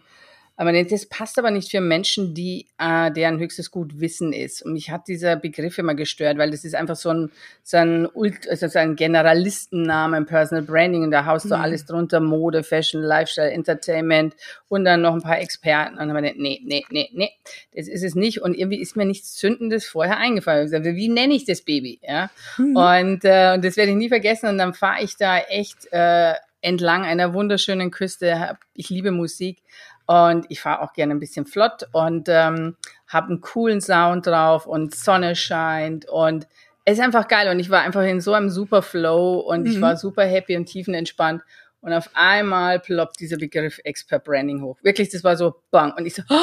aber 0.58 0.72
das 0.84 1.06
passt 1.08 1.38
aber 1.38 1.52
nicht 1.52 1.70
für 1.70 1.82
Menschen, 1.82 2.34
die 2.34 2.68
äh, 2.78 3.12
deren 3.12 3.40
höchstes 3.40 3.72
Gut 3.72 4.00
Wissen 4.00 4.32
ist. 4.32 4.62
Und 4.62 4.74
mich 4.74 4.90
hat 4.90 5.08
dieser 5.08 5.36
Begriff 5.36 5.78
immer 5.78 5.96
gestört, 5.96 6.38
weil 6.38 6.52
das 6.52 6.64
ist 6.64 6.76
einfach 6.76 6.96
so 6.96 7.10
ein 7.10 7.32
so 7.64 7.78
ein, 7.78 8.08
also 8.50 8.68
so 8.68 8.80
ein 8.80 8.96
Generalistennamen, 8.96 10.26
Personal 10.26 10.64
Branding, 10.64 11.04
und 11.04 11.12
da 11.12 11.26
haust 11.26 11.46
du 11.46 11.56
mhm. 11.56 11.62
alles 11.62 11.86
drunter, 11.86 12.20
Mode, 12.20 12.64
Fashion, 12.64 13.02
Lifestyle, 13.02 13.52
Entertainment 13.52 14.36
und 14.70 14.86
dann 14.86 15.02
noch 15.02 15.14
ein 15.14 15.22
paar 15.22 15.40
Experten. 15.40 15.94
Und 15.94 16.00
dann 16.00 16.10
haben 16.10 16.16
wir 16.16 16.22
gedacht, 16.22 16.40
nee, 16.40 16.62
nee, 16.64 16.86
nee, 16.90 17.10
nee, 17.14 17.32
das 17.76 17.88
ist 17.88 18.04
es 18.04 18.16
nicht. 18.16 18.42
Und 18.42 18.54
irgendwie 18.54 18.80
ist 18.80 18.96
mir 18.96 19.06
nichts 19.06 19.36
Zündendes 19.36 19.86
vorher 19.86 20.18
eingefallen. 20.18 20.66
Ich 20.66 20.72
gesagt, 20.72 20.86
wie 20.86 21.10
nenne 21.10 21.34
ich 21.34 21.46
das 21.46 21.62
Baby? 21.62 22.00
Ja. 22.02 22.30
Mhm. 22.58 22.76
Und, 22.76 23.26
äh, 23.26 23.54
und 23.56 23.66
das 23.66 23.76
werde 23.78 23.92
ich 23.92 23.98
nie 23.98 24.10
vergessen. 24.10 24.48
Und 24.48 24.58
dann 24.58 24.74
fahre 24.74 25.04
ich 25.04 25.18
da 25.18 25.40
echt 25.40 25.92
äh, 25.92 26.34
entlang 26.62 27.04
einer 27.04 27.34
wunderschönen 27.34 27.92
Küste. 27.92 28.58
Ich 28.74 28.90
liebe 28.90 29.12
Musik 29.12 29.62
und 30.08 30.46
ich 30.50 30.62
fahre 30.62 30.82
auch 30.82 30.94
gerne 30.94 31.14
ein 31.14 31.20
bisschen 31.20 31.46
flott 31.46 31.88
und 31.92 32.28
ähm, 32.30 32.76
habe 33.08 33.28
einen 33.28 33.42
coolen 33.42 33.82
Sound 33.82 34.28
drauf 34.28 34.66
und 34.68 34.96
Sonne 34.96 35.36
scheint 35.36 36.08
und 36.08 36.48
es 36.86 37.00
ist 37.00 37.04
einfach 37.04 37.28
geil 37.28 37.50
und 37.50 37.60
ich 37.60 37.72
war 37.72 37.82
einfach 37.82 38.04
in 38.04 38.22
so 38.22 38.34
einem 38.34 38.50
super 38.50 38.84
Flow 38.84 39.40
und 39.40 39.62
mhm. 39.62 39.72
ich 39.72 39.82
war 39.82 39.98
super 39.98 40.24
happy 40.24 40.56
und 40.56 40.66
tiefenentspannt 40.66 41.42
und 41.86 41.94
auf 41.94 42.10
einmal 42.16 42.80
ploppt 42.80 43.20
dieser 43.20 43.38
Begriff 43.38 43.80
Expert 43.84 44.24
Branding 44.24 44.64
hoch. 44.64 44.76
Wirklich, 44.82 45.10
das 45.10 45.24
war 45.24 45.38
so 45.38 45.54
bang. 45.70 45.94
Und 45.96 46.08
ich 46.08 46.16
so, 46.16 46.24
oh, 46.28 46.36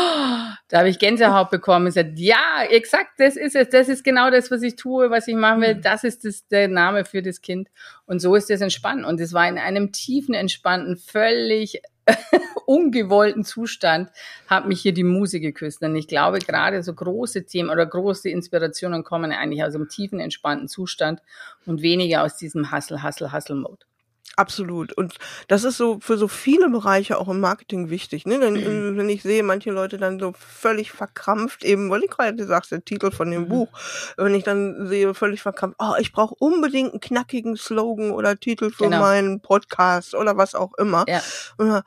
da 0.69 0.79
habe 0.79 0.89
ich 0.89 1.01
Gänsehaut 1.01 1.51
bekommen 1.51 1.87
und 1.87 1.95
gesagt, 1.95 2.13
ja, 2.15 2.63
exakt, 2.71 3.15
das 3.19 3.35
ist 3.35 3.57
es. 3.57 3.69
Das 3.69 3.89
ist 3.89 4.05
genau 4.05 4.31
das, 4.31 4.53
was 4.53 4.63
ich 4.63 4.77
tue, 4.77 5.11
was 5.11 5.27
ich 5.27 5.35
machen 5.35 5.61
will. 5.63 5.75
Mhm. 5.75 5.83
Das 5.83 6.05
ist 6.05 6.25
das, 6.25 6.47
der 6.47 6.69
Name 6.69 7.05
für 7.05 7.23
das 7.23 7.41
Kind. 7.41 7.71
Und 8.07 8.21
so 8.21 8.37
ist 8.37 8.51
das 8.51 8.61
entspannt. 8.61 9.05
Und 9.05 9.19
es 9.19 9.33
war 9.33 9.49
in 9.49 9.59
einem 9.59 9.91
tiefen, 9.91 10.33
entspannten, 10.33 10.97
völlig 10.97 11.83
ungewollten 12.67 13.43
Zustand 13.43 14.11
hat 14.47 14.69
mich 14.69 14.81
hier 14.81 14.95
die 14.95 15.03
Muse 15.03 15.41
geküsst. 15.41 15.83
Und 15.83 15.97
ich 15.97 16.07
glaube, 16.07 16.39
gerade 16.39 16.85
so 16.85 16.95
große 16.95 17.47
Themen 17.47 17.69
oder 17.69 17.85
große 17.85 18.31
Inspirationen 18.31 19.03
kommen 19.03 19.33
eigentlich 19.33 19.65
aus 19.65 19.75
einem 19.75 19.89
tiefen, 19.89 20.21
entspannten 20.21 20.69
Zustand 20.69 21.21
und 21.67 21.83
weniger 21.83 22.23
aus 22.23 22.37
diesem 22.37 22.71
Hustle, 22.71 23.03
Hustle, 23.03 23.33
Hustle-Mode. 23.33 23.87
Absolut. 24.37 24.95
Und 24.95 25.17
das 25.49 25.65
ist 25.65 25.77
so 25.77 25.99
für 26.01 26.17
so 26.17 26.27
viele 26.27 26.71
Bereiche 26.71 27.19
auch 27.19 27.29
im 27.29 27.41
Marketing 27.41 27.91
wichtig. 27.91 28.25
Ne? 28.25 28.39
Denn, 28.39 28.55
mhm. 28.55 28.97
Wenn 28.97 29.09
ich 29.09 29.23
sehe, 29.23 29.43
manche 29.43 29.71
Leute 29.71 29.99
dann 29.99 30.19
so 30.19 30.33
völlig 30.37 30.91
verkrampft, 30.91 31.65
eben, 31.65 31.91
weil 31.91 32.03
ich 32.03 32.11
gerade 32.11 32.47
sagst, 32.47 32.73
der 32.73 32.85
Titel 32.85 33.11
von 33.11 33.31
dem 33.31 33.43
mhm. 33.43 33.49
Buch, 33.49 33.69
wenn 34.17 34.35
ich 34.35 34.45
dann 34.45 34.87
sehe, 34.87 35.13
völlig 35.15 35.43
verkrampft, 35.43 35.77
oh, 35.81 35.95
ich 35.99 36.13
brauche 36.13 36.35
unbedingt 36.39 36.93
einen 36.93 37.01
knackigen 37.01 37.57
Slogan 37.57 38.13
oder 38.13 38.39
Titel 38.39 38.71
für 38.71 38.85
genau. 38.85 39.01
meinen 39.01 39.41
Podcast 39.41 40.15
oder 40.15 40.37
was 40.37 40.55
auch 40.55 40.75
immer. 40.75 41.05
Ja. 41.09 41.23
Und, 41.59 41.83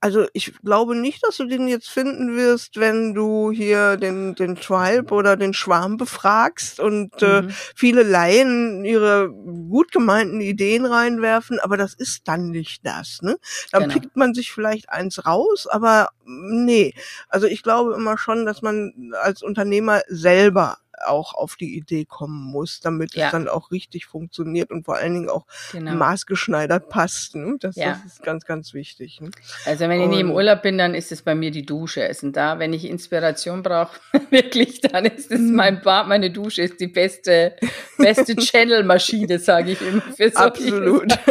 also 0.00 0.26
ich 0.34 0.52
glaube 0.62 0.94
nicht, 0.94 1.24
dass 1.26 1.38
du 1.38 1.46
den 1.46 1.68
jetzt 1.68 1.88
finden 1.88 2.36
wirst, 2.36 2.76
wenn 2.78 3.14
du 3.14 3.50
hier 3.50 3.96
den, 3.96 4.34
den 4.34 4.56
Tribe 4.56 5.12
oder 5.12 5.36
den 5.36 5.54
Schwarm 5.54 5.96
befragst 5.96 6.80
und 6.80 7.22
äh, 7.22 7.42
mhm. 7.42 7.48
äh, 7.48 7.52
viele 7.74 8.02
Laien 8.02 8.84
ihre 8.84 9.30
gut 9.30 9.92
gemeinten 9.92 10.40
Ideen 10.40 10.84
reinwerfen, 10.84 11.58
aber 11.60 11.76
das 11.76 11.94
ist 11.94 12.28
dann 12.28 12.50
nicht 12.50 12.86
das. 12.86 13.22
Ne? 13.22 13.36
Dann 13.72 13.84
genau. 13.84 13.94
pickt 13.94 14.16
man 14.16 14.34
sich 14.34 14.52
vielleicht 14.52 14.90
eins 14.90 15.24
raus, 15.24 15.66
aber 15.66 16.10
nee. 16.24 16.94
Also 17.28 17.46
ich 17.46 17.62
glaube 17.62 17.94
immer 17.94 18.18
schon, 18.18 18.44
dass 18.44 18.62
man 18.62 19.12
als 19.22 19.42
Unternehmer 19.42 20.02
selber 20.08 20.78
auch 21.04 21.34
auf 21.34 21.56
die 21.56 21.76
Idee 21.76 22.04
kommen 22.04 22.44
muss, 22.50 22.80
damit 22.80 23.14
ja. 23.14 23.26
es 23.26 23.32
dann 23.32 23.48
auch 23.48 23.70
richtig 23.70 24.06
funktioniert 24.06 24.70
und 24.70 24.84
vor 24.84 24.96
allen 24.96 25.14
Dingen 25.14 25.28
auch 25.28 25.46
genau. 25.72 25.94
maßgeschneidert 25.94 26.88
passt. 26.88 27.34
Ne? 27.34 27.56
Das, 27.60 27.76
ja. 27.76 28.00
das, 28.02 28.14
ist 28.14 28.22
ganz, 28.22 28.44
ganz 28.44 28.74
wichtig. 28.74 29.20
Ne? 29.20 29.30
Also 29.64 29.88
wenn 29.88 30.00
ich 30.00 30.08
nie 30.08 30.20
im 30.20 30.30
Urlaub 30.30 30.62
bin, 30.62 30.78
dann 30.78 30.94
ist 30.94 31.12
es 31.12 31.22
bei 31.22 31.34
mir 31.34 31.50
die 31.50 31.66
Dusche. 31.66 32.06
Es 32.06 32.20
sind 32.20 32.36
da, 32.36 32.58
wenn 32.58 32.72
ich 32.72 32.84
Inspiration 32.84 33.62
brauche, 33.62 33.98
wirklich, 34.30 34.80
dann 34.80 35.04
ist 35.04 35.30
es 35.30 35.40
mein 35.40 35.82
Bad, 35.82 36.08
meine 36.08 36.30
Dusche 36.30 36.62
ist 36.62 36.80
die 36.80 36.86
beste, 36.88 37.56
beste 37.98 38.36
Channel-Maschine, 38.36 39.38
sage 39.38 39.72
ich 39.72 39.80
immer. 39.82 40.02
Für 40.16 40.34
Absolut. 40.34 41.12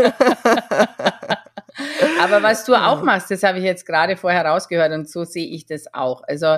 Aber 2.21 2.41
was 2.41 2.63
du 2.65 2.73
auch 2.75 3.03
machst, 3.03 3.29
das 3.31 3.43
habe 3.43 3.57
ich 3.57 3.65
jetzt 3.65 3.85
gerade 3.85 4.15
vorher 4.15 4.45
rausgehört 4.45 4.93
und 4.93 5.09
so 5.09 5.25
sehe 5.25 5.47
ich 5.47 5.65
das 5.65 5.93
auch. 5.93 6.23
Also 6.23 6.57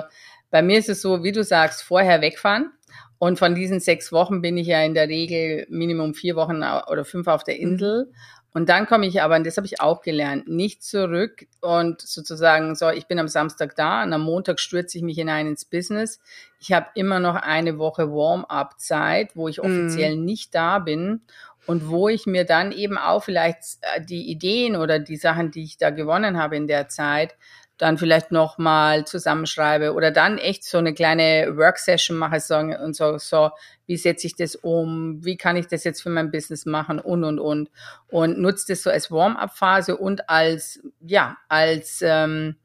bei 0.50 0.62
mir 0.62 0.78
ist 0.78 0.88
es 0.88 1.02
so, 1.02 1.24
wie 1.24 1.32
du 1.32 1.42
sagst, 1.44 1.82
vorher 1.82 2.20
wegfahren 2.20 2.70
und 3.18 3.38
von 3.38 3.54
diesen 3.54 3.80
sechs 3.80 4.12
Wochen 4.12 4.42
bin 4.42 4.56
ich 4.56 4.68
ja 4.68 4.82
in 4.82 4.94
der 4.94 5.08
Regel 5.08 5.66
Minimum 5.68 6.14
vier 6.14 6.36
Wochen 6.36 6.62
oder 6.62 7.04
fünf 7.04 7.26
auf 7.26 7.44
der 7.44 7.56
mhm. 7.56 7.62
Insel. 7.62 8.12
Und 8.54 8.68
dann 8.70 8.86
komme 8.86 9.06
ich 9.06 9.22
aber, 9.22 9.36
und 9.36 9.46
das 9.46 9.56
habe 9.56 9.66
ich 9.66 9.80
auch 9.80 10.00
gelernt, 10.00 10.48
nicht 10.48 10.82
zurück 10.82 11.46
und 11.60 12.00
sozusagen 12.00 12.74
so, 12.74 12.88
ich 12.88 13.06
bin 13.06 13.18
am 13.18 13.28
Samstag 13.28 13.76
da 13.76 14.02
und 14.02 14.12
am 14.12 14.22
Montag 14.22 14.58
stürze 14.58 14.98
ich 14.98 15.04
mich 15.04 15.18
hinein 15.18 15.46
ins 15.46 15.64
Business. 15.64 16.18
Ich 16.58 16.72
habe 16.72 16.86
immer 16.94 17.20
noch 17.20 17.36
eine 17.36 17.78
Woche 17.78 18.10
Warm-up-Zeit, 18.10 19.36
wo 19.36 19.48
ich 19.48 19.60
offiziell 19.60 20.16
mm. 20.16 20.24
nicht 20.24 20.54
da 20.54 20.78
bin 20.78 21.20
und 21.66 21.88
wo 21.88 22.08
ich 22.08 22.26
mir 22.26 22.44
dann 22.44 22.72
eben 22.72 22.96
auch 22.96 23.22
vielleicht 23.22 23.62
äh, 23.82 24.00
die 24.00 24.30
Ideen 24.30 24.74
oder 24.74 24.98
die 24.98 25.16
Sachen, 25.16 25.50
die 25.50 25.64
ich 25.64 25.76
da 25.76 25.90
gewonnen 25.90 26.38
habe 26.38 26.56
in 26.56 26.66
der 26.66 26.88
Zeit, 26.88 27.36
dann 27.78 27.96
vielleicht 27.96 28.32
nochmal 28.32 29.06
zusammenschreibe 29.06 29.94
oder 29.94 30.10
dann 30.10 30.36
echt 30.38 30.64
so 30.64 30.78
eine 30.78 30.92
kleine 30.92 31.56
Work-Session 31.56 32.16
mache 32.16 32.40
sagen, 32.40 32.76
und 32.76 32.94
so, 32.94 33.18
so, 33.18 33.50
wie 33.86 33.96
setze 33.96 34.26
ich 34.26 34.36
das 34.36 34.56
um, 34.56 35.24
wie 35.24 35.36
kann 35.36 35.56
ich 35.56 35.68
das 35.68 35.84
jetzt 35.84 36.02
für 36.02 36.10
mein 36.10 36.30
Business 36.30 36.66
machen 36.66 36.98
und, 36.98 37.24
und, 37.24 37.38
und. 37.38 37.70
Und 38.08 38.38
nutze 38.38 38.66
das 38.68 38.82
so 38.82 38.90
als 38.90 39.10
Warm-up-Phase 39.10 39.96
und 39.96 40.28
als, 40.28 40.80
ja, 41.00 41.36
als, 41.48 42.00
ähm, 42.02 42.56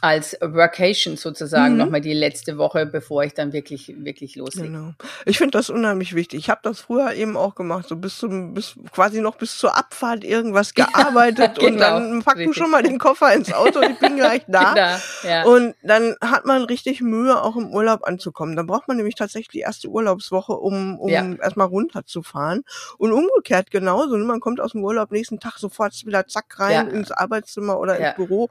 als 0.00 0.36
Workation 0.40 1.16
sozusagen 1.16 1.72
mhm. 1.74 1.78
nochmal 1.78 2.00
die 2.00 2.14
letzte 2.14 2.58
Woche, 2.58 2.86
bevor 2.86 3.24
ich 3.24 3.34
dann 3.34 3.52
wirklich 3.52 3.94
wirklich 3.98 4.36
loslege. 4.36 4.68
Genau. 4.68 4.92
Ich 5.26 5.38
finde 5.38 5.52
das 5.52 5.70
unheimlich 5.70 6.14
wichtig. 6.14 6.40
Ich 6.40 6.50
habe 6.50 6.60
das 6.62 6.80
früher 6.80 7.12
eben 7.12 7.36
auch 7.36 7.54
gemacht, 7.54 7.88
so 7.88 7.96
bis 7.96 8.18
zum 8.18 8.54
bis 8.54 8.74
quasi 8.92 9.20
noch 9.20 9.36
bis 9.36 9.58
zur 9.58 9.76
Abfahrt 9.76 10.24
irgendwas 10.24 10.74
gearbeitet 10.74 11.58
genau, 11.58 11.66
und 11.66 11.78
dann 11.78 12.22
pack 12.22 12.36
du 12.36 12.52
schon 12.52 12.70
mal 12.70 12.82
den 12.82 12.98
Koffer 12.98 13.34
ins 13.34 13.52
Auto, 13.52 13.80
ich 13.80 13.98
bin 13.98 14.16
gleich 14.16 14.42
da. 14.48 14.74
Genau, 14.74 15.34
ja. 15.34 15.44
Und 15.44 15.74
dann 15.82 16.16
hat 16.20 16.46
man 16.46 16.62
richtig 16.64 17.00
Mühe 17.00 17.42
auch 17.42 17.56
im 17.56 17.72
Urlaub 17.72 18.06
anzukommen. 18.06 18.56
Dann 18.56 18.66
braucht 18.66 18.88
man 18.88 18.96
nämlich 18.96 19.14
tatsächlich 19.14 19.48
die 19.48 19.60
erste 19.60 19.88
Urlaubswoche, 19.88 20.52
um 20.52 20.98
um 20.98 21.08
ja. 21.08 21.34
erstmal 21.40 21.66
runterzufahren 21.66 22.64
und 22.98 23.12
umgekehrt 23.12 23.70
genauso, 23.70 24.16
ne? 24.16 24.24
man 24.24 24.40
kommt 24.40 24.60
aus 24.60 24.72
dem 24.72 24.84
Urlaub 24.84 25.10
nächsten 25.10 25.40
Tag 25.40 25.58
sofort 25.58 25.90
wieder 26.06 26.26
zack 26.26 26.58
rein 26.58 26.88
ins 26.88 27.10
Arbeitszimmer 27.10 27.78
oder 27.78 27.98
ins 27.98 28.14
Büro 28.14 28.48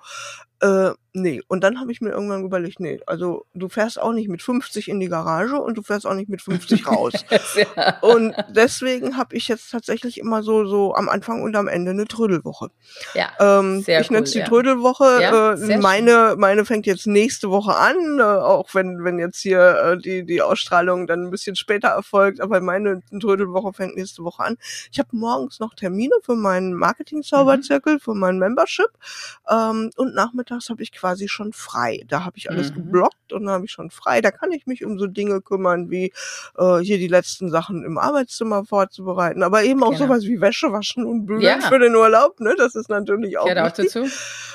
äh, 0.61 0.91
nee. 1.13 1.41
Und 1.47 1.63
dann 1.63 1.79
habe 1.79 1.91
ich 1.91 2.01
mir 2.01 2.09
irgendwann 2.09 2.43
überlegt, 2.43 2.79
nee, 2.79 2.99
also 3.05 3.45
du 3.53 3.69
fährst 3.69 3.99
auch 3.99 4.11
nicht 4.11 4.29
mit 4.29 4.41
50 4.41 4.89
in 4.89 4.99
die 4.99 5.07
Garage 5.07 5.55
und 5.55 5.77
du 5.77 5.81
fährst 5.81 6.05
auch 6.05 6.13
nicht 6.13 6.29
mit 6.29 6.41
50 6.41 6.87
raus. 6.87 7.13
ja. 7.55 7.99
Und 8.01 8.35
deswegen 8.49 9.17
habe 9.17 9.35
ich 9.35 9.47
jetzt 9.47 9.71
tatsächlich 9.71 10.17
immer 10.17 10.43
so 10.43 10.65
so 10.65 10.93
am 10.95 11.07
Anfang 11.07 11.41
und 11.41 11.55
am 11.55 11.67
Ende 11.67 11.91
eine 11.91 12.05
Trödelwoche. 12.05 12.71
Ja. 13.13 13.29
Ähm, 13.39 13.81
sehr 13.81 14.01
ich 14.01 14.09
cool, 14.09 14.15
nenne 14.15 14.25
es 14.25 14.31
die 14.31 14.39
ja. 14.39 14.47
Trödelwoche. 14.47 15.21
Ja, 15.21 15.53
äh, 15.53 15.77
meine 15.77 16.35
meine 16.37 16.65
fängt 16.65 16.85
jetzt 16.85 17.07
nächste 17.07 17.49
Woche 17.49 17.75
an, 17.75 18.19
äh, 18.19 18.23
auch 18.23 18.73
wenn 18.73 19.03
wenn 19.03 19.17
jetzt 19.17 19.39
hier 19.39 19.61
äh, 19.61 19.97
die 19.97 20.25
die 20.25 20.41
Ausstrahlung 20.41 21.07
dann 21.07 21.25
ein 21.25 21.31
bisschen 21.31 21.55
später 21.55 21.89
erfolgt, 21.89 22.41
aber 22.41 22.59
meine 22.59 23.01
Trödelwoche 23.19 23.73
fängt 23.73 23.95
nächste 23.95 24.23
Woche 24.23 24.43
an. 24.43 24.57
Ich 24.91 24.99
habe 24.99 25.09
morgens 25.13 25.59
noch 25.59 25.73
Termine 25.73 26.15
für 26.21 26.35
meinen 26.35 26.73
Marketing 26.73 27.23
Zauberzirkel, 27.23 27.95
mhm. 27.95 27.99
für 27.99 28.13
mein 28.13 28.39
Membership 28.39 28.89
ähm, 29.49 29.91
und 29.95 30.13
nachmittags 30.13 30.48
nachmittags 30.49 30.69
habe 30.69 30.83
ich 30.83 30.91
quasi 30.91 31.27
schon 31.27 31.53
frei. 31.53 32.03
Da 32.07 32.25
habe 32.25 32.37
ich 32.37 32.49
alles 32.49 32.71
mhm. 32.71 32.75
geblockt 32.75 33.33
und 33.33 33.45
da 33.45 33.53
habe 33.53 33.65
ich 33.65 33.71
schon 33.71 33.89
frei. 33.89 34.21
Da 34.21 34.31
kann 34.31 34.51
ich 34.51 34.65
mich 34.67 34.85
um 34.85 34.99
so 34.99 35.07
Dinge 35.07 35.41
kümmern, 35.41 35.89
wie 35.89 36.13
äh, 36.57 36.77
hier 36.79 36.97
die 36.97 37.07
letzten 37.07 37.49
Sachen 37.49 37.83
im 37.83 37.97
Arbeitszimmer 37.97 38.65
vorzubereiten, 38.65 39.43
aber 39.43 39.63
eben 39.63 39.83
auch 39.83 39.91
genau. 39.91 40.07
sowas 40.07 40.23
wie 40.23 40.41
Wäsche 40.41 40.71
waschen 40.71 41.05
und 41.05 41.25
bügeln 41.25 41.61
ja. 41.61 41.67
für 41.67 41.79
den 41.79 41.95
Urlaub. 41.95 42.39
Ne? 42.39 42.55
Das 42.57 42.75
ist 42.75 42.89
natürlich 42.89 43.37
auch. 43.37 43.49
Auch 43.49 43.71
dazu. 43.71 44.05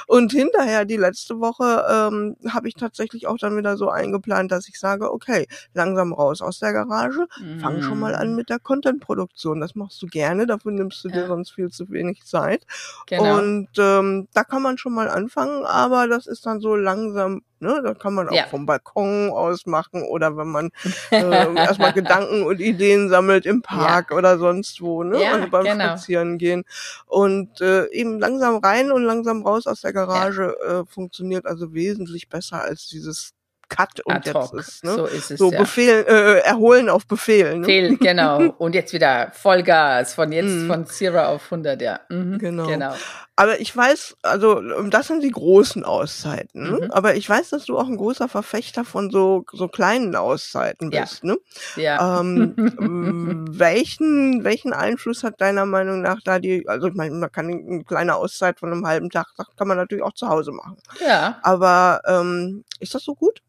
Und 0.06 0.32
hinterher, 0.32 0.84
die 0.84 0.96
letzte 0.96 1.40
Woche, 1.40 1.84
ähm, 1.88 2.36
habe 2.50 2.68
ich 2.68 2.74
tatsächlich 2.74 3.26
auch 3.26 3.38
dann 3.38 3.56
wieder 3.56 3.76
so 3.76 3.88
eingeplant, 3.88 4.52
dass 4.52 4.68
ich 4.68 4.78
sage, 4.78 5.12
okay, 5.12 5.46
langsam 5.72 6.12
raus 6.12 6.42
aus 6.42 6.58
der 6.58 6.72
Garage, 6.72 7.26
mhm. 7.40 7.60
fang 7.60 7.82
schon 7.82 8.00
mal 8.00 8.14
an 8.14 8.30
mhm. 8.30 8.36
mit 8.36 8.50
der 8.50 8.58
Content-Produktion. 8.58 9.60
Das 9.60 9.74
machst 9.74 10.02
du 10.02 10.06
gerne, 10.06 10.46
dafür 10.46 10.72
nimmst 10.72 11.04
du 11.04 11.08
ja. 11.08 11.14
dir 11.14 11.26
sonst 11.28 11.52
viel 11.52 11.70
zu 11.70 11.90
wenig 11.90 12.24
Zeit. 12.24 12.66
Genau. 13.06 13.38
Und 13.38 13.68
ähm, 13.78 14.28
da 14.34 14.44
kann 14.44 14.62
man 14.62 14.78
schon 14.78 14.94
mal 14.94 15.08
anfangen, 15.08 15.64
aber 15.84 16.08
das 16.08 16.26
ist 16.26 16.46
dann 16.46 16.60
so 16.60 16.76
langsam, 16.76 17.42
ne, 17.60 17.82
da 17.84 17.92
kann 17.92 18.14
man 18.14 18.28
auch 18.30 18.34
ja. 18.34 18.46
vom 18.46 18.64
Balkon 18.64 19.30
aus 19.30 19.66
machen 19.66 20.02
oder 20.02 20.34
wenn 20.38 20.48
man 20.48 20.70
äh, 21.10 21.54
erstmal 21.56 21.92
Gedanken 21.92 22.42
und 22.44 22.58
Ideen 22.58 23.10
sammelt 23.10 23.44
im 23.44 23.60
Park 23.60 24.10
ja. 24.10 24.16
oder 24.16 24.38
sonst 24.38 24.80
wo, 24.80 25.02
ne, 25.02 25.22
ja, 25.22 25.32
also 25.32 25.50
beim 25.50 25.64
genau. 25.64 25.84
Spazieren 25.84 26.38
gehen 26.38 26.64
und 27.06 27.60
äh, 27.60 27.86
eben 27.90 28.18
langsam 28.18 28.56
rein 28.56 28.90
und 28.90 29.02
langsam 29.02 29.42
raus 29.42 29.66
aus 29.66 29.82
der 29.82 29.92
Garage 29.92 30.56
äh, 30.66 30.90
funktioniert 30.90 31.44
also 31.44 31.74
wesentlich 31.74 32.30
besser 32.30 32.62
als 32.62 32.88
dieses 32.88 33.34
Cut 33.68 34.00
und 34.04 34.14
Ad 34.14 34.30
jetzt 34.30 34.54
ist, 34.54 34.84
ne? 34.84 34.94
So 34.94 35.06
ist 35.06 35.30
es. 35.30 35.38
So 35.38 35.50
ja. 35.50 35.58
Befehl, 35.58 36.04
äh, 36.06 36.38
erholen 36.40 36.88
auf 36.88 37.06
Befehl. 37.06 37.54
Ne? 37.54 37.60
Befehl, 37.60 37.96
genau. 37.96 38.38
Und 38.58 38.74
jetzt 38.74 38.92
wieder 38.92 39.30
Vollgas 39.32 40.14
von 40.14 40.32
jetzt 40.32 40.52
mm. 40.52 40.66
von 40.66 40.86
Zero 40.86 41.22
auf 41.24 41.44
100, 41.44 41.80
ja. 41.80 42.00
Mhm. 42.08 42.38
Genau. 42.38 42.66
genau. 42.66 42.94
Aber 43.36 43.60
ich 43.60 43.76
weiß, 43.76 44.16
also 44.22 44.60
das 44.88 45.08
sind 45.08 45.22
die 45.22 45.30
großen 45.30 45.84
Auszeiten. 45.84 46.70
Ne? 46.70 46.80
Mhm. 46.82 46.90
Aber 46.92 47.16
ich 47.16 47.28
weiß, 47.28 47.50
dass 47.50 47.64
du 47.64 47.76
auch 47.76 47.88
ein 47.88 47.96
großer 47.96 48.28
Verfechter 48.28 48.84
von 48.84 49.10
so 49.10 49.44
so 49.52 49.66
kleinen 49.66 50.14
Auszeiten 50.14 50.90
bist. 50.90 51.24
Ja. 51.24 51.28
Ne? 51.28 51.38
Ja. 51.76 52.20
Ähm, 52.20 52.54
welchen 53.50 54.44
welchen 54.44 54.72
Einfluss 54.72 55.24
hat 55.24 55.40
deiner 55.40 55.66
Meinung 55.66 56.00
nach 56.00 56.20
da 56.22 56.38
die? 56.38 56.68
Also 56.68 56.88
ich 56.88 56.94
meine, 56.94 57.14
man 57.16 57.32
kann 57.32 57.46
eine 57.46 57.82
kleine 57.82 58.14
Auszeit 58.14 58.60
von 58.60 58.70
einem 58.70 58.86
halben 58.86 59.10
Tag, 59.10 59.26
kann 59.56 59.66
man 59.66 59.78
natürlich 59.78 60.04
auch 60.04 60.14
zu 60.14 60.28
Hause 60.28 60.52
machen. 60.52 60.76
Ja. 61.04 61.38
Aber 61.42 62.02
ähm, 62.06 62.64
ist 62.78 62.94
das 62.94 63.02
so 63.02 63.16
gut? 63.16 63.42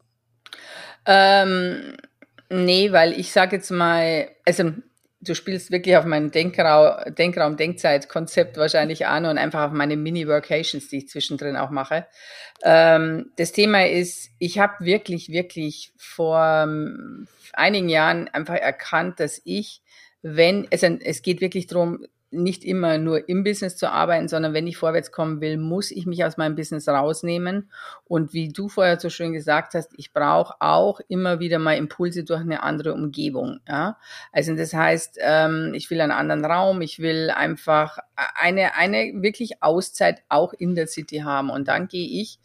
Ähm, 1.04 1.96
nee, 2.48 2.90
weil 2.90 3.12
ich 3.12 3.30
sage 3.32 3.56
jetzt 3.56 3.70
mal, 3.70 4.28
also 4.44 4.72
du 5.20 5.34
spielst 5.34 5.70
wirklich 5.70 5.96
auf 5.96 6.04
mein 6.04 6.30
Denkraum, 6.30 7.14
Denkraum 7.14 7.56
Denkzeit-Konzept 7.56 8.56
wahrscheinlich 8.56 9.06
an 9.06 9.26
und 9.26 9.38
einfach 9.38 9.66
auf 9.66 9.72
meine 9.72 9.96
Mini-Workations, 9.96 10.88
die 10.88 10.98
ich 10.98 11.08
zwischendrin 11.08 11.56
auch 11.56 11.70
mache. 11.70 12.06
Ähm, 12.62 13.30
das 13.36 13.52
Thema 13.52 13.86
ist, 13.86 14.30
ich 14.38 14.58
habe 14.58 14.84
wirklich, 14.84 15.30
wirklich 15.30 15.92
vor 15.96 16.64
um, 16.66 17.26
einigen 17.52 17.88
Jahren 17.88 18.28
einfach 18.28 18.56
erkannt, 18.56 19.20
dass 19.20 19.40
ich, 19.44 19.82
wenn, 20.22 20.66
es, 20.70 20.82
es 20.82 21.22
geht 21.22 21.40
wirklich 21.40 21.66
darum, 21.66 22.04
nicht 22.36 22.64
immer 22.64 22.98
nur 22.98 23.28
im 23.28 23.44
Business 23.44 23.76
zu 23.76 23.90
arbeiten, 23.90 24.28
sondern 24.28 24.54
wenn 24.54 24.66
ich 24.66 24.76
vorwärts 24.76 25.12
kommen 25.12 25.40
will, 25.40 25.56
muss 25.56 25.90
ich 25.90 26.06
mich 26.06 26.24
aus 26.24 26.36
meinem 26.36 26.54
Business 26.54 26.88
rausnehmen. 26.88 27.70
Und 28.04 28.32
wie 28.32 28.48
du 28.48 28.68
vorher 28.68 29.00
so 29.00 29.10
schön 29.10 29.32
gesagt 29.32 29.74
hast, 29.74 29.92
ich 29.96 30.12
brauche 30.12 30.54
auch 30.60 31.00
immer 31.08 31.40
wieder 31.40 31.58
mal 31.58 31.76
Impulse 31.76 32.24
durch 32.24 32.40
eine 32.40 32.62
andere 32.62 32.94
Umgebung. 32.94 33.60
Ja? 33.68 33.98
Also 34.32 34.54
das 34.54 34.72
heißt, 34.72 35.18
ähm, 35.20 35.72
ich 35.74 35.90
will 35.90 36.00
einen 36.00 36.12
anderen 36.12 36.44
Raum, 36.44 36.80
ich 36.82 36.98
will 36.98 37.30
einfach 37.30 37.98
eine, 38.14 38.76
eine 38.76 39.12
wirklich 39.16 39.62
Auszeit 39.62 40.22
auch 40.28 40.52
in 40.52 40.74
der 40.74 40.86
City 40.86 41.18
haben. 41.18 41.50
Und 41.50 41.68
dann 41.68 41.88
gehe 41.88 42.20
ich 42.20 42.38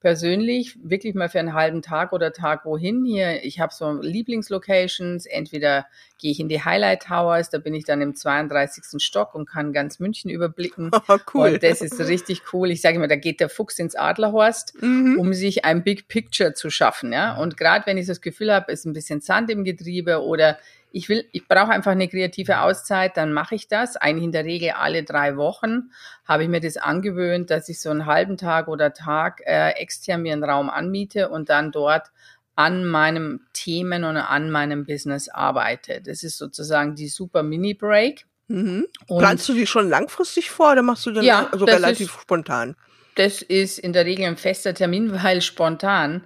persönlich 0.00 0.78
wirklich 0.82 1.14
mal 1.14 1.28
für 1.28 1.40
einen 1.40 1.54
halben 1.54 1.82
Tag 1.82 2.12
oder 2.12 2.32
Tag 2.32 2.64
wohin 2.64 3.04
hier. 3.04 3.44
Ich 3.44 3.58
habe 3.58 3.74
so 3.74 3.90
Lieblingslocations. 3.90 5.26
Entweder 5.26 5.86
gehe 6.18 6.30
ich 6.30 6.40
in 6.40 6.48
die 6.48 6.64
Highlight 6.64 7.02
Towers, 7.02 7.50
da 7.50 7.58
bin 7.58 7.74
ich 7.74 7.84
dann 7.84 8.00
im 8.00 8.14
32. 8.14 9.02
Stock 9.02 9.34
und 9.34 9.48
kann 9.48 9.72
ganz 9.72 9.98
München 9.98 10.30
überblicken. 10.30 10.90
Oh, 10.92 11.16
cool. 11.34 11.54
Und 11.54 11.62
das 11.62 11.80
ist 11.80 11.98
richtig 12.00 12.42
cool. 12.52 12.70
Ich 12.70 12.80
sage 12.80 12.96
immer, 12.96 13.08
da 13.08 13.16
geht 13.16 13.40
der 13.40 13.48
Fuchs 13.48 13.78
ins 13.78 13.94
Adlerhorst, 13.96 14.80
mhm. 14.80 15.16
um 15.18 15.32
sich 15.32 15.64
ein 15.64 15.82
Big 15.82 16.08
Picture 16.08 16.54
zu 16.54 16.70
schaffen. 16.70 17.12
Ja? 17.12 17.36
Und 17.36 17.56
gerade 17.56 17.86
wenn 17.86 17.98
ich 17.98 18.06
das 18.06 18.20
Gefühl 18.20 18.52
habe, 18.52 18.70
ist 18.72 18.84
ein 18.84 18.92
bisschen 18.92 19.20
Sand 19.20 19.50
im 19.50 19.64
Getriebe 19.64 20.22
oder 20.22 20.58
ich 20.90 21.08
will, 21.08 21.28
ich 21.32 21.46
brauche 21.46 21.70
einfach 21.70 21.92
eine 21.92 22.08
kreative 22.08 22.60
Auszeit, 22.60 23.16
dann 23.16 23.32
mache 23.32 23.54
ich 23.54 23.68
das. 23.68 23.96
Eigentlich 23.96 24.24
in 24.24 24.32
der 24.32 24.44
Regel 24.44 24.70
alle 24.70 25.04
drei 25.04 25.36
Wochen 25.36 25.90
habe 26.24 26.44
ich 26.44 26.48
mir 26.48 26.60
das 26.60 26.76
angewöhnt, 26.76 27.50
dass 27.50 27.68
ich 27.68 27.80
so 27.80 27.90
einen 27.90 28.06
halben 28.06 28.36
Tag 28.36 28.68
oder 28.68 28.92
Tag 28.92 29.42
äh, 29.44 29.70
extern 29.70 30.22
mir 30.22 30.32
einen 30.32 30.44
Raum 30.44 30.70
anmiete 30.70 31.28
und 31.28 31.48
dann 31.48 31.72
dort 31.72 32.10
an 32.54 32.84
meinem 32.84 33.46
Themen 33.52 34.04
und 34.04 34.16
an 34.16 34.50
meinem 34.50 34.84
Business 34.84 35.28
arbeite. 35.28 36.02
Das 36.02 36.22
ist 36.24 36.38
sozusagen 36.38 36.96
die 36.96 37.08
super 37.08 37.42
Mini-Break. 37.42 38.26
Mhm. 38.48 38.86
Planst 39.06 39.48
du 39.48 39.54
die 39.54 39.66
schon 39.66 39.88
langfristig 39.88 40.50
vor 40.50 40.72
oder 40.72 40.82
machst 40.82 41.06
du 41.06 41.12
dann 41.12 41.24
ja, 41.24 41.48
also 41.52 41.66
relativ 41.66 42.08
ist, 42.08 42.20
spontan? 42.20 42.74
Das 43.18 43.42
ist 43.42 43.78
in 43.78 43.92
der 43.92 44.04
Regel 44.04 44.26
ein 44.26 44.36
fester 44.36 44.74
Termin, 44.74 45.12
weil 45.22 45.42
spontan, 45.42 46.24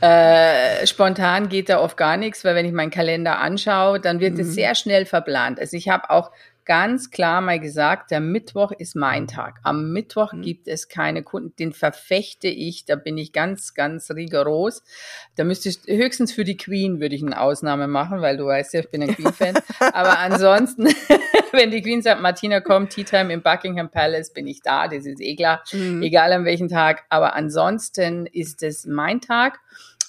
äh, 0.00 0.86
spontan 0.86 1.48
geht 1.48 1.68
da 1.68 1.80
oft 1.80 1.96
gar 1.96 2.16
nichts, 2.16 2.44
weil 2.44 2.54
wenn 2.54 2.66
ich 2.66 2.72
meinen 2.72 2.90
Kalender 2.90 3.38
anschaue, 3.38 4.00
dann 4.00 4.20
wird 4.20 4.34
mhm. 4.34 4.40
es 4.40 4.54
sehr 4.54 4.74
schnell 4.74 5.06
verplant. 5.06 5.60
Also 5.60 5.76
ich 5.76 5.88
habe 5.88 6.10
auch 6.10 6.30
ganz 6.64 7.10
klar 7.10 7.40
mal 7.40 7.58
gesagt, 7.58 8.10
der 8.10 8.20
Mittwoch 8.20 8.72
ist 8.72 8.96
mein 8.96 9.26
Tag. 9.26 9.60
Am 9.62 9.92
Mittwoch 9.92 10.32
mhm. 10.32 10.42
gibt 10.42 10.68
es 10.68 10.88
keine 10.88 11.22
Kunden, 11.22 11.54
den 11.58 11.72
verfechte 11.72 12.48
ich, 12.48 12.84
da 12.84 12.96
bin 12.96 13.18
ich 13.18 13.32
ganz, 13.32 13.74
ganz 13.74 14.10
rigoros. 14.10 14.82
Da 15.36 15.44
müsste 15.44 15.68
ich 15.68 15.78
höchstens 15.86 16.32
für 16.32 16.44
die 16.44 16.56
Queen 16.56 17.00
würde 17.00 17.14
ich 17.14 17.22
eine 17.22 17.40
Ausnahme 17.40 17.88
machen, 17.88 18.20
weil 18.20 18.36
du 18.36 18.46
weißt 18.46 18.74
ja, 18.74 18.80
ich 18.80 18.90
bin 18.90 19.02
ein 19.02 19.14
Queen-Fan. 19.14 19.54
Aber 19.92 20.18
ansonsten, 20.18 20.86
wenn 21.52 21.70
die 21.70 21.82
Queen 21.82 22.02
sagt, 22.02 22.20
Martina 22.20 22.60
kommt, 22.60 22.90
Tea 22.90 23.04
Time 23.04 23.32
im 23.32 23.42
Buckingham 23.42 23.90
Palace, 23.90 24.32
bin 24.32 24.46
ich 24.46 24.62
da, 24.62 24.88
das 24.88 25.06
ist 25.06 25.20
eh 25.20 25.36
klar, 25.36 25.62
mhm. 25.72 26.02
egal 26.02 26.32
an 26.32 26.44
welchem 26.44 26.68
Tag. 26.68 27.04
Aber 27.08 27.34
ansonsten 27.34 28.26
ist 28.26 28.62
es 28.62 28.86
mein 28.86 29.20
Tag. 29.20 29.60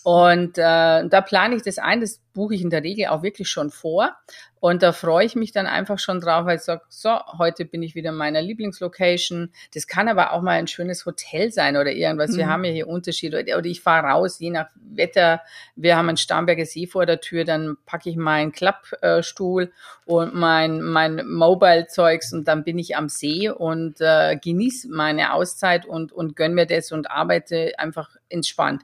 Und 0.04 0.58
äh, 0.58 1.08
da 1.08 1.22
plane 1.22 1.56
ich 1.56 1.62
das 1.62 1.78
ein, 1.78 2.02
das 2.02 2.20
buche 2.34 2.56
ich 2.56 2.62
in 2.62 2.70
der 2.70 2.84
Regel 2.84 3.08
auch 3.08 3.24
wirklich 3.24 3.50
schon 3.50 3.70
vor. 3.70 4.16
Und 4.60 4.84
da 4.84 4.94
freue 4.94 5.26
ich 5.26 5.36
mich 5.36 5.52
dann 5.52 5.66
einfach 5.66 5.98
schon 5.98 6.22
drauf, 6.22 6.46
weil 6.46 6.58
ich 6.58 6.62
sage, 6.62 6.82
so, 6.88 7.20
heute 7.38 7.66
bin 7.66 7.82
ich 7.82 7.96
wieder 7.96 8.12
in 8.12 8.16
meiner 8.16 8.42
Lieblingslocation. 8.42 9.52
Das 9.74 9.88
kann 9.88 10.08
aber 10.08 10.34
auch 10.34 10.42
mal 10.42 10.52
ein 10.52 10.68
schönes 10.68 11.06
Hotel 11.06 11.52
sein 11.52 11.78
oder 11.78 11.92
irgendwas. 11.92 12.32
Mhm. 12.32 12.38
Wir 12.38 12.48
haben 12.48 12.64
ja 12.64 12.72
hier 12.72 12.88
Unterschiede. 12.88 13.42
Oder 13.42 13.66
ich 13.66 13.82
fahre 13.82 14.08
raus, 14.08 14.40
je 14.40 14.52
nach 14.52 14.70
Wetter. 14.76 15.42
Wir 15.76 15.98
haben 15.98 16.10
einen 16.10 16.18
Starnberger 16.18 16.66
See 16.66 16.86
vor 16.86 17.06
der 17.06 17.22
Tür, 17.22 17.44
dann 17.44 17.76
packe 17.86 18.10
ich 18.10 18.18
meinen 18.18 18.52
Klappstuhl 18.52 19.72
und 20.06 20.36
mein, 20.36 20.82
mein 20.82 21.28
Mobile-Zeugs 21.28 22.32
und 22.34 22.48
dann 22.48 22.64
bin 22.64 22.78
ich 22.78 22.96
am 22.96 23.10
See 23.10 23.50
und 23.50 24.00
äh, 24.00 24.38
genieße 24.38 24.90
meine 24.90 25.34
Auszeit 25.34 25.86
und, 25.86 26.12
und 26.12 26.36
gönn 26.36 26.54
mir 26.54 26.66
das 26.66 26.92
und 26.92 27.10
arbeite 27.10 27.74
einfach 27.78 28.10
entspannt 28.30 28.84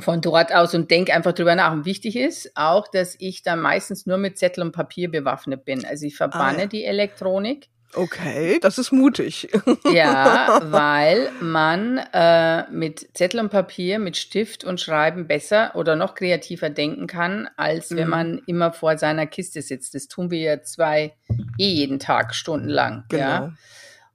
von 0.00 0.20
dort 0.20 0.54
aus 0.54 0.74
und 0.74 0.90
denke 0.90 1.14
einfach 1.14 1.32
drüber 1.32 1.54
nach. 1.54 1.72
Und 1.72 1.84
wichtig 1.84 2.16
ist 2.16 2.52
auch, 2.54 2.88
dass 2.88 3.16
ich 3.18 3.42
dann 3.42 3.60
meistens 3.60 4.06
nur 4.06 4.18
mit 4.18 4.38
Zettel 4.38 4.62
und 4.62 4.72
Papier 4.72 5.10
bewaffnet 5.10 5.64
bin. 5.64 5.84
Also 5.84 6.06
ich 6.06 6.16
verbanne 6.16 6.58
ah, 6.58 6.60
ja. 6.62 6.66
die 6.66 6.84
Elektronik. 6.84 7.68
Okay, 7.96 8.58
das 8.60 8.78
ist 8.78 8.92
mutig. 8.92 9.48
ja, 9.92 10.60
weil 10.70 11.30
man 11.40 11.98
äh, 12.12 12.68
mit 12.70 13.16
Zettel 13.16 13.40
und 13.40 13.50
Papier, 13.50 13.98
mit 13.98 14.16
Stift 14.16 14.64
und 14.64 14.80
Schreiben 14.80 15.26
besser 15.26 15.76
oder 15.76 15.94
noch 15.96 16.14
kreativer 16.14 16.70
denken 16.70 17.06
kann, 17.06 17.48
als 17.56 17.90
mhm. 17.90 17.96
wenn 17.96 18.08
man 18.08 18.42
immer 18.46 18.72
vor 18.72 18.98
seiner 18.98 19.26
Kiste 19.26 19.62
sitzt. 19.62 19.94
Das 19.94 20.08
tun 20.08 20.30
wir 20.30 20.40
ja 20.40 20.62
zwei 20.62 21.14
eh 21.58 21.68
jeden 21.68 21.98
Tag 21.98 22.34
stundenlang. 22.34 23.04
Genau. 23.08 23.22
Ja. 23.22 23.52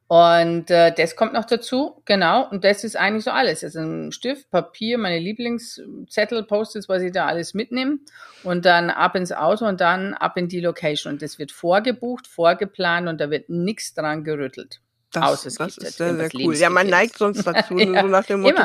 Und 0.09 0.71
äh, 0.71 0.91
das 0.91 1.15
kommt 1.15 1.33
noch 1.33 1.45
dazu, 1.45 2.01
genau. 2.05 2.49
Und 2.49 2.63
das 2.63 2.83
ist 2.83 2.95
eigentlich 2.95 3.25
so 3.25 3.29
alles. 3.29 3.63
Also 3.63 3.79
ein 3.79 4.11
Stift, 4.11 4.49
Papier, 4.49 4.97
meine 4.97 5.19
Lieblingszettel, 5.19 6.41
Post-its, 6.45 6.89
was 6.89 7.03
ich 7.03 7.11
da 7.11 7.27
alles 7.27 7.53
mitnehme. 7.53 7.99
Und 8.43 8.65
dann 8.65 8.89
ab 8.89 9.15
ins 9.15 9.31
Auto 9.31 9.67
und 9.67 9.81
dann 9.81 10.15
ab 10.15 10.35
in 10.35 10.47
die 10.47 10.61
Location. 10.61 11.13
Und 11.13 11.21
das 11.21 11.37
wird 11.37 11.51
vorgebucht, 11.51 12.25
vorgeplant 12.25 13.07
und 13.07 13.21
da 13.21 13.29
wird 13.29 13.49
nichts 13.49 13.93
dran 13.93 14.23
gerüttelt. 14.23 14.81
Das, 15.11 15.43
das 15.43 15.77
ist 15.77 15.97
sehr, 15.97 16.15
sehr 16.15 16.29
cool. 16.33 16.55
Ja, 16.55 16.71
man 16.71 16.87
neigt 16.87 17.15
sonst 17.15 17.45
dazu, 17.45 17.77
ja, 17.77 18.01
so 18.01 18.07
nach 18.07 18.25
dem 18.25 18.41
Motto. 18.41 18.63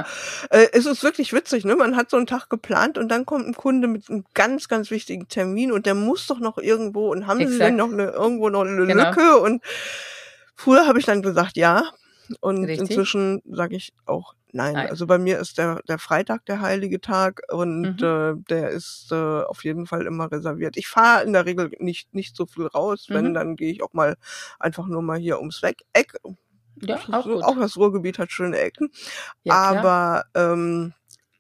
Äh, 0.49 0.69
es 0.73 0.87
ist 0.87 1.03
wirklich 1.03 1.35
witzig, 1.35 1.67
ne? 1.67 1.77
Man 1.77 1.95
hat 1.95 2.09
so 2.09 2.17
einen 2.17 2.27
Tag 2.27 2.49
geplant 2.49 2.97
und 2.97 3.11
dann 3.11 3.27
kommt 3.27 3.47
ein 3.47 3.55
Kunde 3.55 3.87
mit 3.87 4.09
einem 4.09 4.25
ganz, 4.33 4.69
ganz 4.69 4.91
wichtigen 4.91 5.29
Termin 5.29 5.73
und 5.73 5.85
der 5.85 5.95
muss 5.95 6.27
doch 6.27 6.41
noch 6.41 6.57
irgendwo 6.57 7.13
und 7.13 7.27
haben 7.27 7.41
Exakt. 7.41 7.53
sie 7.53 7.59
denn 7.59 7.77
noch 7.77 7.93
eine, 7.93 8.05
irgendwo 8.13 8.49
noch 8.49 8.63
eine 8.63 8.87
genau. 8.87 9.11
Lücke 9.11 9.37
und 9.39 9.63
Früher 10.55 10.87
habe 10.87 10.99
ich 10.99 11.07
dann 11.07 11.23
gesagt 11.23 11.57
ja 11.57 11.91
und 12.41 12.65
Richtig. 12.65 12.91
inzwischen 12.91 13.43
sage 13.45 13.77
ich 13.77 13.93
auch 14.07 14.35
nein. 14.53 14.75
nein. 14.75 14.89
Also 14.89 15.07
bei 15.07 15.19
mir 15.19 15.39
ist 15.39 15.59
der, 15.59 15.81
der 15.89 15.99
Freitag 15.99 16.47
der 16.47 16.61
heilige 16.61 17.01
Tag 17.01 17.43
und 17.51 18.01
mhm. 18.01 18.07
äh, 18.07 18.35
der 18.49 18.71
ist 18.71 19.09
äh, 19.11 19.15
auf 19.15 19.65
jeden 19.65 19.87
Fall 19.87 20.07
immer 20.07 20.31
reserviert. 20.31 20.77
Ich 20.77 20.89
fahre 20.89 21.25
in 21.25 21.33
der 21.33 21.45
Regel 21.45 21.71
nicht, 21.79 22.15
nicht 22.15 22.37
so 22.37 22.47
viel 22.47 22.67
raus. 22.67 23.09
Mhm. 23.09 23.15
Wenn, 23.15 23.35
dann 23.35 23.57
gehe 23.57 23.71
ich 23.71 23.83
auch 23.83 23.93
mal 23.93 24.17
einfach 24.59 24.87
nur 24.87 25.03
mal 25.03 25.19
hier 25.19 25.39
ums 25.39 25.63
Weg. 25.63 25.85
Eck. 25.93 26.15
Ja, 26.81 26.99
auch, 27.13 27.25
gut. 27.25 27.43
auch 27.43 27.57
das 27.57 27.77
Ruhrgebiet 27.77 28.19
hat 28.19 28.33
schöne 28.33 28.59
Ecken. 28.59 28.91
Ja, 29.43 29.55
Aber 29.55 30.25
ähm, 30.35 30.93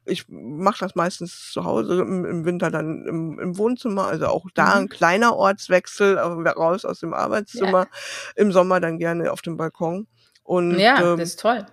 ich 0.06 0.26
mache 0.28 0.80
das 0.80 0.94
meistens 0.94 1.50
zu 1.50 1.64
Hause, 1.64 2.00
im, 2.00 2.24
im 2.24 2.44
Winter 2.44 2.70
dann 2.70 3.06
im, 3.06 3.38
im, 3.38 3.58
Wohnzimmer, 3.58 4.06
also 4.06 4.26
auch 4.26 4.46
da 4.54 4.66
mhm. 4.66 4.72
ein 4.72 4.88
kleiner 4.88 5.34
Ortswechsel, 5.36 6.18
raus 6.18 6.84
aus 6.84 7.00
dem 7.00 7.14
Arbeitszimmer, 7.14 7.84
ja. 7.84 7.88
im 8.36 8.52
Sommer 8.52 8.80
dann 8.80 8.98
gerne 8.98 9.32
auf 9.32 9.42
dem 9.42 9.56
Balkon. 9.56 10.06
Und 10.44 10.78
ja, 10.78 11.00
ähm, 11.00 11.18
das 11.18 11.30
ist 11.30 11.40
toll. 11.40 11.64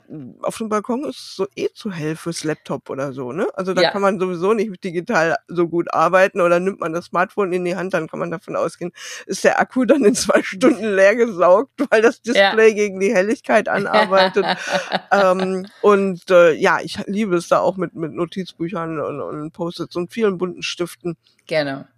Auf 0.44 0.58
dem 0.58 0.70
Balkon 0.70 1.04
ist 1.04 1.36
so 1.36 1.46
eh 1.58 1.68
zu 1.74 1.92
hell 1.92 2.16
fürs 2.16 2.46
Laptop 2.46 2.90
oder 2.90 3.12
so, 3.12 3.34
ne? 3.34 3.48
Also 3.56 3.74
da 3.74 3.82
ja. 3.82 3.92
kann 3.92 4.02
man 4.02 4.18
sowieso 4.18 4.54
nicht 4.54 4.82
digital 4.82 5.36
so 5.50 5.68
gut 5.68 5.94
arbeiten 5.94 6.40
oder 6.40 6.62
nimmt 6.62 6.80
man 6.80 6.94
das 6.94 7.06
Smartphone 7.08 7.52
in 7.52 7.66
die 7.66 7.76
Hand, 7.76 7.94
dann 7.94 8.08
kann 8.08 8.20
man 8.20 8.32
davon 8.32 8.56
ausgehen, 8.56 8.94
ist 9.26 9.44
der 9.44 9.60
Akku 9.60 9.84
dann 9.86 10.06
in 10.06 10.16
zwei 10.16 10.42
Stunden 10.42 10.96
leer 10.96 11.18
gesaugt, 11.18 11.72
weil 11.90 12.02
das 12.02 12.22
Display 12.22 12.70
ja. 12.70 12.74
gegen 12.74 13.02
die 13.02 13.14
Helligkeit 13.14 13.68
anarbeitet. 13.68 14.46
ähm, 15.12 15.68
und 15.82 16.32
äh, 16.32 16.54
ja, 16.54 16.80
ich 16.82 16.98
liebe 17.08 17.36
es 17.36 17.50
da 17.50 17.60
auch 17.60 17.76
mit, 17.76 17.94
mit 17.94 18.14
Notizbüchern 18.14 19.02
und, 19.02 19.20
und 19.20 19.52
Post-its 19.52 19.98
und 19.98 20.14
vielen 20.14 20.38
bunten 20.38 20.64
Stiften. 20.64 21.18
Gerne 21.46 21.90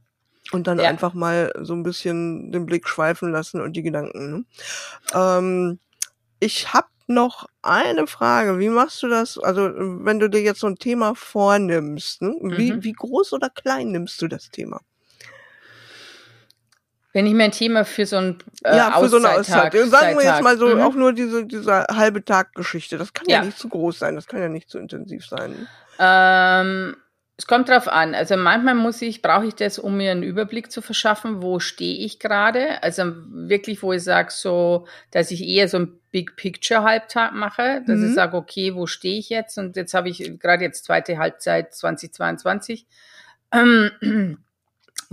und 0.52 0.68
dann 0.68 0.80
ja. 0.80 0.90
einfach 0.90 1.14
mal 1.14 1.52
so 1.62 1.74
ein 1.74 1.84
bisschen 1.84 2.52
den 2.52 2.66
Blick 2.66 2.88
schweifen 2.88 3.32
lassen 3.32 3.62
und 3.62 3.74
die 3.74 3.82
Gedanken. 3.82 4.32
Ne? 4.32 4.46
Ähm, 5.14 5.80
ich 6.44 6.74
habe 6.74 6.88
noch 7.08 7.48
eine 7.62 8.08
Frage. 8.08 8.60
Wie 8.60 8.70
machst 8.70 9.04
du 9.04 9.08
das? 9.08 9.38
Also, 9.38 9.72
wenn 9.76 10.20
du 10.20 10.30
dir 10.30 10.42
jetzt 10.42 10.60
so 10.60 10.68
ein 10.68 10.78
Thema 10.78 11.16
vornimmst, 11.16 12.22
ne? 12.22 12.36
wie, 12.42 12.74
mhm. 12.74 12.84
wie 12.84 12.94
groß 12.94 13.34
oder 13.34 13.50
klein 13.50 13.92
nimmst 13.92 14.22
du 14.22 14.28
das 14.28 14.50
Thema? 14.50 14.82
Wenn 17.14 17.28
ich 17.28 17.34
mir 17.34 17.44
ein 17.44 17.52
Thema 17.52 17.86
für 17.86 18.08
so 18.08 18.18
ein 18.18 18.40
äh, 18.64 18.76
ja, 18.76 19.00
für 19.00 19.08
so 19.08 19.18
eine 19.18 19.30
Auszeit. 19.30 19.72
Sagen 19.74 20.18
wir 20.18 20.26
jetzt 20.26 20.42
mal 20.42 20.58
so 20.58 20.68
mhm. 20.68 20.82
auch 20.82 20.96
nur 20.96 21.14
diese 21.14 21.46
diese 21.46 21.86
halbe 21.92 22.26
Tag 22.26 22.56
Geschichte. 22.56 22.98
Das 22.98 23.14
kann 23.14 23.28
ja. 23.28 23.38
ja. 23.38 23.46
nicht 23.46 23.60
zu 23.60 23.70
groß 23.70 24.00
sein. 24.00 24.16
Das 24.16 24.26
kann 24.26 24.42
ja 24.42 24.50
nicht 24.50 24.68
zu 24.68 24.80
intensiv 24.80 25.24
sein. 25.28 25.68
Ähm, 26.00 26.96
es 27.38 27.48
kommt 27.48 27.70
drauf 27.70 27.88
an. 27.88 28.14
Also 28.14 28.38
manchmal 28.38 28.76
muss 28.76 29.02
ich, 29.02 29.22
brauche 29.22 29.48
ich 29.48 29.56
das, 29.56 29.80
um 29.80 29.98
mir 29.98 30.12
einen 30.12 30.24
Überblick 30.24 30.72
zu 30.72 30.82
verschaffen, 30.82 31.42
wo 31.42 31.60
stehe 31.60 32.06
ich 32.06 32.20
gerade. 32.20 32.82
Also 32.84 33.04
wirklich, 33.28 33.82
wo 33.82 33.92
ich 33.94 34.04
sage, 34.04 34.32
so, 34.32 34.88
dass 35.12 35.32
ich 35.32 35.44
eher 35.44 35.68
so 35.68 35.80
ein 35.80 36.00
Big 36.12 36.36
Picture 36.36 36.84
Halbtag 36.84 37.34
mache, 37.34 37.84
dass 37.88 38.00
mhm. 38.00 38.10
ich 38.10 38.14
sage, 38.14 38.38
okay, 38.38 38.76
wo 38.76 38.86
stehe 38.86 39.18
ich 39.18 39.30
jetzt? 39.30 39.58
Und 39.58 39.76
jetzt 39.76 39.96
habe 39.96 40.10
ich 40.10 40.40
gerade 40.40 40.64
jetzt 40.64 40.86
zweite 40.86 41.18
Halbzeit 41.18 41.74
2022. 41.74 42.86
Ähm, 43.52 44.38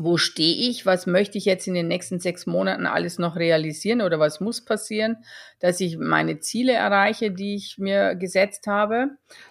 wo 0.03 0.17
stehe 0.17 0.69
ich, 0.71 0.87
was 0.87 1.07
möchte 1.07 1.37
ich 1.37 1.45
jetzt 1.45 1.67
in 1.69 1.75
den 1.75 1.89
nächsten 1.89 2.21
sechs 2.21 2.47
Monaten 2.47 2.87
alles 2.87 3.19
noch 3.19 3.37
realisieren 3.37 4.01
oder 4.01 4.19
was 4.19 4.41
muss 4.41 4.65
passieren, 4.65 5.19
dass 5.59 5.81
ich 5.81 5.99
meine 5.99 6.41
Ziele 6.41 6.73
erreiche, 6.73 7.31
die 7.31 7.55
ich 7.55 7.77
mir 7.79 8.15
gesetzt 8.15 8.67
habe. 8.67 9.11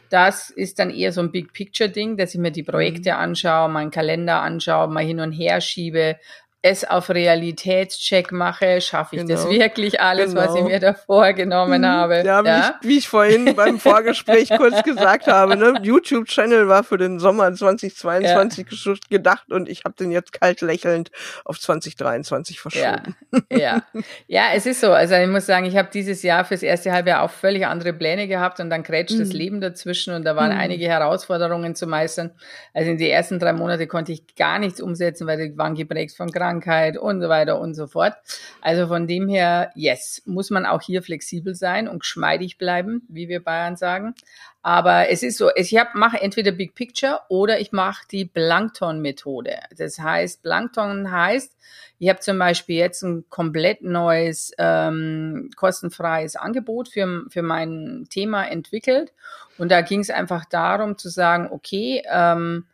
Das 0.10 0.50
ist 0.50 0.80
dann 0.80 0.90
eher 0.90 1.12
so 1.12 1.22
ein 1.22 1.32
Big 1.32 1.54
Picture 1.54 1.90
Ding, 1.90 2.18
dass 2.18 2.34
ich 2.34 2.40
mir 2.40 2.52
die 2.52 2.64
Projekte 2.64 3.12
mhm. 3.12 3.18
anschaue, 3.18 3.70
meinen 3.70 3.92
Kalender 3.92 4.42
anschaue, 4.42 4.88
mal 4.88 5.06
hin 5.06 5.20
und 5.20 5.32
her 5.32 5.62
schiebe, 5.62 6.18
es 6.62 6.84
auf 6.84 7.10
Realitätscheck 7.10 8.34
mache, 8.34 8.82
schaffe 8.82 9.15
ich 9.15 9.22
genau. 9.22 9.34
das 9.34 9.50
wirklich 9.50 10.02
alles, 10.02 10.32
genau. 10.32 10.41
was 10.41 10.50
ich 10.50 10.56
genau. 10.56 10.67
mir 10.67 10.80
da 10.80 10.93
vorgenommen 10.93 11.82
mhm. 11.82 11.88
habe. 11.88 12.15
Ja, 12.26 12.43
ja? 12.43 12.43
Wie, 12.43 12.88
ich, 12.88 12.89
wie, 12.89 12.98
ich, 12.98 13.08
vorhin 13.08 13.56
beim 13.56 13.80
Vorgespräch 13.80 14.50
kurz 14.58 14.84
gesagt 14.84 15.28
habe, 15.28 15.56
ne? 15.56 15.76
YouTube-Channel 15.82 16.67
war 16.67 16.84
für 16.84 16.98
den 16.98 17.19
Sommer 17.19 17.54
2022 17.54 18.67
ja. 18.86 18.93
gedacht 19.10 19.54
und 19.54 19.69
ich 19.69 19.86
habe 19.86 19.95
den 19.95 20.12
jetzt 20.12 20.34
kalt 20.34 20.60
lächelnd 20.60 21.12
auf 21.45 21.58
2023 21.60 22.60
verschoben. 22.60 23.15
Ja. 23.50 23.58
ja, 23.58 23.84
ja, 24.28 24.43
es 24.54 24.65
ist 24.65 24.82
so. 24.82 24.91
Also 24.91 25.15
ich 25.15 25.30
muss 25.30 25.45
sagen, 25.45 25.65
ich 25.65 25.78
habe 25.78 25.88
dieses 25.93 26.24
Jahr 26.24 26.43
fürs 26.43 26.63
erste 26.63 26.91
Halbjahr 26.91 27.22
auch 27.22 27.32
völlig 27.32 27.65
andere 27.67 27.93
Pläne 27.93 28.28
gehabt 28.28 28.60
und 28.60 28.69
dann 28.69 28.84
grätscht 28.84 29.15
mhm. 29.15 29.19
das 29.19 29.32
Leben 29.32 29.62
dazwischen 29.62 30.13
und 30.13 30.26
da 30.26 30.36
waren 30.36 30.52
mhm. 30.52 30.60
einige 30.60 30.88
Herausforderungen 30.88 31.74
zu 31.76 31.88
meistern. 31.88 32.32
Also 32.74 32.91
in 32.91 32.98
die 32.98 33.10
ersten 33.10 33.39
drei 33.39 33.54
Monate 33.54 33.88
konnte 33.88 34.12
ich 34.12 34.36
gar 34.36 34.60
nichts 34.60 34.82
umsetzen, 34.82 35.26
weil 35.26 35.52
die 35.52 35.58
waren 35.58 35.76
geprägt 35.76 36.17
von 36.17 36.30
Krankheit 36.30 36.49
Krankheit 36.50 36.98
und 36.98 37.22
so 37.22 37.30
weiter 37.30 37.60
und 37.60 37.76
so 37.76 37.88
fort. 37.88 38.14
Also 38.62 38.88
von 38.88 39.08
dem 39.08 39.28
her, 39.28 39.72
yes, 39.76 40.22
muss 40.26 40.50
man 40.50 40.66
auch 40.66 40.82
hier 40.82 41.04
flexibel 41.04 41.54
sein 41.54 41.88
und 41.88 42.00
geschmeidig 42.00 42.58
bleiben, 42.58 43.04
wie 43.08 43.30
wir 43.30 43.44
Bayern 43.44 43.76
sagen. 43.76 44.16
Aber 44.62 45.10
es 45.10 45.24
ist 45.24 45.38
so, 45.38 45.52
ich 45.56 45.78
mache 45.94 46.22
entweder 46.22 46.52
Big 46.52 46.76
Picture 46.76 47.22
oder 47.30 47.60
ich 47.60 47.72
mache 47.72 48.06
die 48.12 48.26
Plankton-Methode. 48.26 49.60
Das 49.78 50.00
heißt, 50.00 50.42
Plankton 50.42 51.12
heißt, 51.12 51.56
ich 52.00 52.10
habe 52.10 52.20
zum 52.20 52.40
Beispiel 52.40 52.78
jetzt 52.78 53.04
ein 53.04 53.26
komplett 53.30 53.84
neues 53.84 54.52
ähm, 54.58 55.50
kostenfreies 55.56 56.36
Angebot 56.36 56.90
für, 56.90 57.26
für 57.30 57.42
mein 57.42 58.08
Thema 58.10 58.46
entwickelt. 58.46 59.14
Und 59.58 59.70
da 59.72 59.82
ging 59.82 60.00
es 60.00 60.10
einfach 60.10 60.46
darum 60.46 60.98
zu 60.98 61.10
sagen, 61.10 61.50
okay, 61.52 62.02
ähm, 62.10 62.66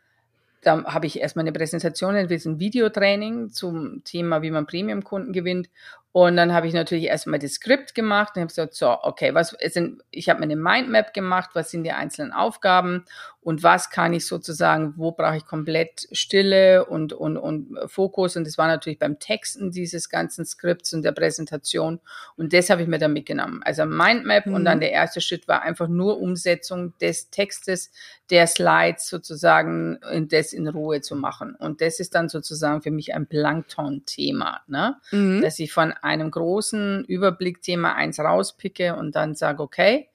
da 0.66 0.84
habe 0.84 1.06
ich 1.06 1.20
erstmal 1.20 1.44
eine 1.44 1.52
Präsentation 1.52 2.16
entwickelt, 2.16 2.46
ein 2.46 2.58
Videotraining 2.58 3.50
zum 3.50 4.02
Thema, 4.02 4.42
wie 4.42 4.50
man 4.50 4.66
Premium-Kunden 4.66 5.32
gewinnt. 5.32 5.68
Und 6.10 6.36
dann 6.36 6.52
habe 6.52 6.66
ich 6.66 6.74
natürlich 6.74 7.04
erstmal 7.04 7.38
das 7.38 7.52
Skript 7.52 7.94
gemacht 7.94 8.32
und 8.34 8.40
habe 8.40 8.48
gesagt, 8.48 8.74
so, 8.74 8.98
okay, 9.02 9.32
was 9.32 9.54
sind, 9.66 10.02
ich 10.10 10.28
habe 10.28 10.40
mir 10.40 10.46
eine 10.46 10.56
Mindmap 10.56 11.14
gemacht, 11.14 11.50
was 11.54 11.70
sind 11.70 11.84
die 11.84 11.92
einzelnen 11.92 12.32
Aufgaben 12.32 13.04
und 13.46 13.62
was 13.62 13.90
kann 13.90 14.12
ich 14.12 14.26
sozusagen, 14.26 14.94
wo 14.96 15.12
brauche 15.12 15.36
ich 15.36 15.46
komplett 15.46 16.08
Stille 16.10 16.84
und, 16.84 17.12
und, 17.12 17.36
und 17.36 17.78
Fokus. 17.86 18.34
Und 18.34 18.44
das 18.44 18.58
war 18.58 18.66
natürlich 18.66 18.98
beim 18.98 19.20
Texten 19.20 19.70
dieses 19.70 20.08
ganzen 20.08 20.44
Skripts 20.44 20.92
und 20.94 21.04
der 21.04 21.12
Präsentation. 21.12 22.00
Und 22.36 22.52
das 22.52 22.70
habe 22.70 22.82
ich 22.82 22.88
mir 22.88 22.98
dann 22.98 23.12
mitgenommen. 23.12 23.62
Also 23.62 23.84
Mindmap 23.84 24.46
mhm. 24.46 24.54
und 24.54 24.64
dann 24.64 24.78
mhm. 24.78 24.80
der 24.80 24.90
erste 24.90 25.20
Schritt 25.20 25.46
war 25.46 25.62
einfach 25.62 25.86
nur 25.86 26.20
Umsetzung 26.20 26.98
des 26.98 27.30
Textes, 27.30 27.92
der 28.30 28.48
Slides 28.48 29.06
sozusagen, 29.06 30.00
das 30.28 30.52
in 30.52 30.66
Ruhe 30.66 31.00
zu 31.00 31.14
machen. 31.14 31.54
Und 31.54 31.80
das 31.80 32.00
ist 32.00 32.16
dann 32.16 32.28
sozusagen 32.28 32.82
für 32.82 32.90
mich 32.90 33.14
ein 33.14 33.28
Plankton-Thema, 33.28 34.62
ne? 34.66 34.96
Mhm. 35.12 35.40
dass 35.40 35.60
ich 35.60 35.72
von 35.72 35.92
einem 35.92 36.32
großen 36.32 37.04
Überblickthema 37.04 37.92
eins 37.92 38.18
rauspicke 38.18 38.96
und 38.96 39.14
dann 39.14 39.36
sage, 39.36 39.62
okay, 39.62 40.08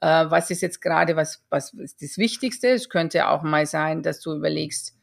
äh, 0.00 0.26
was 0.28 0.50
ist 0.50 0.62
jetzt 0.62 0.80
gerade, 0.80 1.16
was, 1.16 1.44
was 1.50 1.72
ist 1.74 2.02
das 2.02 2.18
Wichtigste? 2.18 2.68
Es 2.68 2.88
könnte 2.88 3.28
auch 3.28 3.42
mal 3.42 3.66
sein, 3.66 4.02
dass 4.02 4.20
du 4.20 4.34
überlegst, 4.34 4.96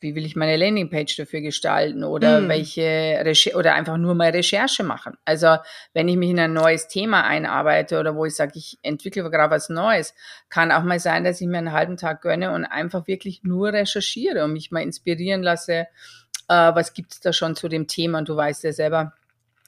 wie 0.00 0.14
will 0.14 0.26
ich 0.26 0.36
meine 0.36 0.56
Landingpage 0.56 1.16
dafür 1.16 1.40
gestalten 1.40 2.04
oder 2.04 2.42
mm. 2.42 2.48
welche 2.48 2.82
Recher 2.82 3.56
oder 3.56 3.74
einfach 3.74 3.96
nur 3.96 4.14
mal 4.14 4.30
Recherche 4.30 4.82
machen. 4.82 5.14
Also 5.24 5.56
wenn 5.94 6.06
ich 6.08 6.16
mich 6.16 6.30
in 6.30 6.38
ein 6.38 6.52
neues 6.52 6.86
Thema 6.86 7.24
einarbeite 7.24 7.98
oder 7.98 8.14
wo 8.14 8.26
ich 8.26 8.36
sage, 8.36 8.52
ich 8.56 8.78
entwickle 8.82 9.28
gerade 9.30 9.50
was 9.50 9.70
Neues, 9.70 10.14
kann 10.50 10.70
auch 10.70 10.82
mal 10.82 11.00
sein, 11.00 11.24
dass 11.24 11.40
ich 11.40 11.46
mir 11.46 11.58
einen 11.58 11.72
halben 11.72 11.96
Tag 11.96 12.20
gönne 12.20 12.52
und 12.52 12.66
einfach 12.66 13.06
wirklich 13.06 13.42
nur 13.42 13.72
recherchiere 13.72 14.44
und 14.44 14.52
mich 14.52 14.70
mal 14.70 14.82
inspirieren 14.82 15.42
lasse, 15.42 15.86
äh, 16.48 16.74
was 16.74 16.92
gibt 16.92 17.14
es 17.14 17.20
da 17.20 17.32
schon 17.32 17.56
zu 17.56 17.68
dem 17.68 17.86
Thema. 17.86 18.18
Und 18.18 18.28
du 18.28 18.36
weißt 18.36 18.64
ja 18.64 18.72
selber, 18.72 19.14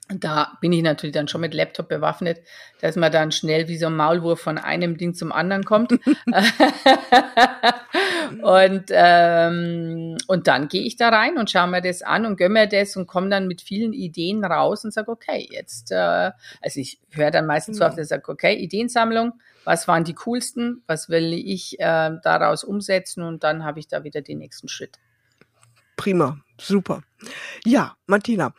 da 0.08 0.56
bin 0.60 0.72
ich 0.72 0.82
natürlich 0.82 1.14
dann 1.14 1.28
schon 1.28 1.42
mit 1.42 1.52
Laptop 1.52 1.88
bewaffnet, 1.88 2.40
dass 2.80 2.96
man 2.96 3.12
dann 3.12 3.30
schnell 3.30 3.68
wie 3.68 3.76
so 3.76 3.86
ein 3.86 3.96
Maulwurf 3.96 4.40
von 4.40 4.56
einem 4.56 4.96
Ding 4.96 5.14
zum 5.14 5.32
anderen 5.32 5.64
kommt. 5.64 5.92
und, 8.42 8.84
ähm, 8.90 10.16
und 10.26 10.46
dann 10.46 10.68
gehe 10.68 10.82
ich 10.82 10.96
da 10.96 11.10
rein 11.10 11.36
und 11.36 11.50
schaue 11.50 11.68
mir 11.68 11.82
das 11.82 12.00
an 12.02 12.24
und 12.24 12.36
gönne 12.38 12.54
mir 12.54 12.66
das 12.66 12.96
und 12.96 13.06
komme 13.06 13.28
dann 13.28 13.46
mit 13.46 13.60
vielen 13.60 13.92
Ideen 13.92 14.44
raus 14.44 14.84
und 14.84 14.94
sage, 14.94 15.10
okay, 15.10 15.46
jetzt, 15.50 15.92
äh, 15.92 16.30
also 16.62 16.80
ich 16.80 17.00
höre 17.10 17.30
dann 17.30 17.44
meistens 17.46 17.76
so 17.78 17.84
auf, 17.84 17.94
dass 17.94 18.06
ich 18.06 18.08
sage, 18.08 18.30
okay, 18.30 18.54
Ideensammlung, 18.54 19.34
was 19.64 19.86
waren 19.88 20.04
die 20.04 20.14
coolsten, 20.14 20.82
was 20.86 21.10
will 21.10 21.34
ich 21.34 21.78
äh, 21.80 22.12
daraus 22.22 22.64
umsetzen 22.64 23.22
und 23.22 23.44
dann 23.44 23.64
habe 23.64 23.78
ich 23.78 23.88
da 23.88 24.04
wieder 24.04 24.22
den 24.22 24.38
nächsten 24.38 24.68
Schritt. 24.68 24.98
Prima, 25.98 26.38
super. 26.60 27.02
Ja, 27.64 27.96
Martina, 28.06 28.54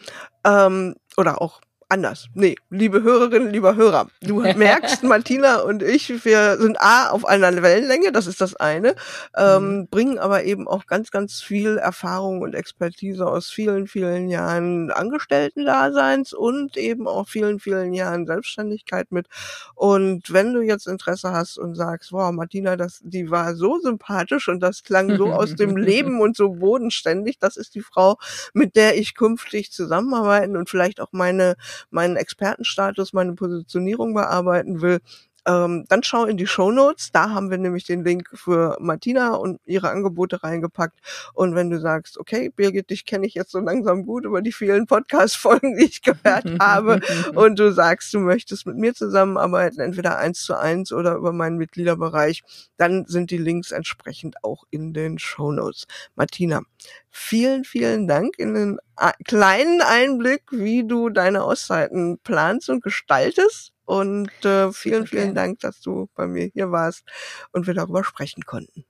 ähm, 0.45 0.95
oder 1.15 1.41
auch 1.41 1.61
anders. 1.89 2.29
Nee, 2.35 2.55
liebe 2.69 3.01
Hörerinnen, 3.01 3.51
lieber 3.51 3.75
Hörer, 3.75 4.07
du 4.21 4.41
merkst, 4.55 5.03
Martina 5.03 5.61
und 5.61 5.81
ich, 5.81 6.23
wir 6.23 6.57
sind 6.57 6.79
A 6.79 7.09
auf 7.09 7.25
einer 7.25 7.49
Wellenlänge, 7.61 8.11
das 8.11 8.27
ist 8.27 8.41
das 8.41 8.55
eine, 8.55 8.95
ähm, 9.35 9.79
mhm. 9.79 9.87
bringen 9.87 10.19
aber 10.19 10.43
eben 10.43 10.67
auch 10.67 10.85
ganz, 10.85 11.09
ganz 11.09 11.41
viel 11.41 11.77
Erfahrung 11.77 12.41
und 12.41 12.53
Expertise 12.53 13.25
aus 13.25 13.49
vielen, 13.49 13.87
vielen 13.87 14.29
Jahren 14.29 14.91
Angestellten-Daseins 14.91 16.33
und 16.33 16.77
eben 16.77 17.07
auch 17.07 17.27
vielen, 17.27 17.59
vielen 17.59 17.93
Jahren 17.93 18.27
Selbstständigkeit 18.27 19.11
mit. 19.11 19.25
Und 19.73 20.31
wenn 20.31 20.53
du 20.53 20.61
jetzt 20.61 20.87
Interesse 20.87 21.31
hast 21.31 21.57
und 21.57 21.73
sagst, 21.73 22.11
wow, 22.11 22.31
Martina, 22.31 22.75
das, 22.75 22.99
die 23.03 23.31
war 23.31 23.55
so 23.55 23.79
sympathisch 23.79 24.47
und 24.47 24.59
das 24.61 24.83
klang 24.83 25.17
so 25.17 25.33
aus 25.33 25.55
dem 25.55 25.75
Leben 25.77 26.21
und 26.21 26.35
so 26.37 26.49
bodenständig, 26.51 27.39
das 27.39 27.57
ist 27.57 27.73
die 27.73 27.81
Frau, 27.81 28.17
mit 28.53 28.75
der 28.75 28.95
ich 28.97 29.15
künftig 29.15 29.71
zusammenarbeiten 29.71 30.55
und 30.55 30.69
vielleicht 30.69 31.01
auch 31.01 31.11
meine 31.11 31.55
meinen 31.89 32.15
Expertenstatus, 32.15 33.13
meine 33.13 33.33
Positionierung 33.33 34.13
bearbeiten 34.13 34.81
will, 34.81 34.99
ähm, 35.45 35.85
dann 35.87 36.03
schau 36.03 36.25
in 36.25 36.37
die 36.37 36.47
Show 36.47 36.71
Notes. 36.71 37.11
Da 37.11 37.29
haben 37.31 37.49
wir 37.49 37.57
nämlich 37.57 37.85
den 37.85 38.03
Link 38.03 38.29
für 38.33 38.77
Martina 38.79 39.35
und 39.35 39.59
ihre 39.65 39.89
Angebote 39.89 40.43
reingepackt. 40.43 40.99
Und 41.33 41.55
wenn 41.55 41.69
du 41.69 41.79
sagst, 41.79 42.17
okay, 42.17 42.49
Birgit, 42.49 42.89
dich 42.89 43.05
kenne 43.05 43.25
ich 43.25 43.33
jetzt 43.33 43.51
so 43.51 43.59
langsam 43.59 44.05
gut 44.05 44.25
über 44.25 44.41
die 44.41 44.51
vielen 44.51 44.85
Podcast-Folgen, 44.85 45.77
die 45.77 45.85
ich 45.85 46.01
gehört 46.01 46.45
habe, 46.59 46.99
und 47.35 47.59
du 47.59 47.71
sagst, 47.71 48.13
du 48.13 48.19
möchtest 48.19 48.65
mit 48.65 48.77
mir 48.77 48.93
zusammenarbeiten, 48.93 49.79
entweder 49.79 50.17
eins 50.17 50.43
zu 50.43 50.57
eins 50.57 50.91
oder 50.91 51.15
über 51.15 51.33
meinen 51.33 51.57
Mitgliederbereich, 51.57 52.43
dann 52.77 53.05
sind 53.07 53.31
die 53.31 53.37
Links 53.37 53.71
entsprechend 53.71 54.43
auch 54.43 54.63
in 54.69 54.93
den 54.93 55.19
Show 55.19 55.51
Notes. 55.51 55.85
Martina, 56.15 56.61
vielen, 57.09 57.63
vielen 57.63 58.07
Dank 58.07 58.37
in 58.37 58.53
den 58.53 58.79
äh, 58.97 59.11
kleinen 59.25 59.81
Einblick, 59.81 60.43
wie 60.51 60.85
du 60.85 61.09
deine 61.09 61.43
Auszeiten 61.43 62.19
planst 62.19 62.69
und 62.69 62.83
gestaltest. 62.83 63.73
Und 63.89 64.29
äh, 64.45 64.71
vielen, 64.71 65.07
vielen 65.07 65.33
Dank, 65.33 65.61
dass 65.61 65.81
du 65.81 66.09
bei 66.13 66.27
mir 66.27 66.45
hier 66.53 66.71
warst 66.71 67.09
und 67.53 67.65
wir 67.65 67.73
darüber 67.73 68.03
sprechen 68.03 68.43
konnten. 68.45 68.85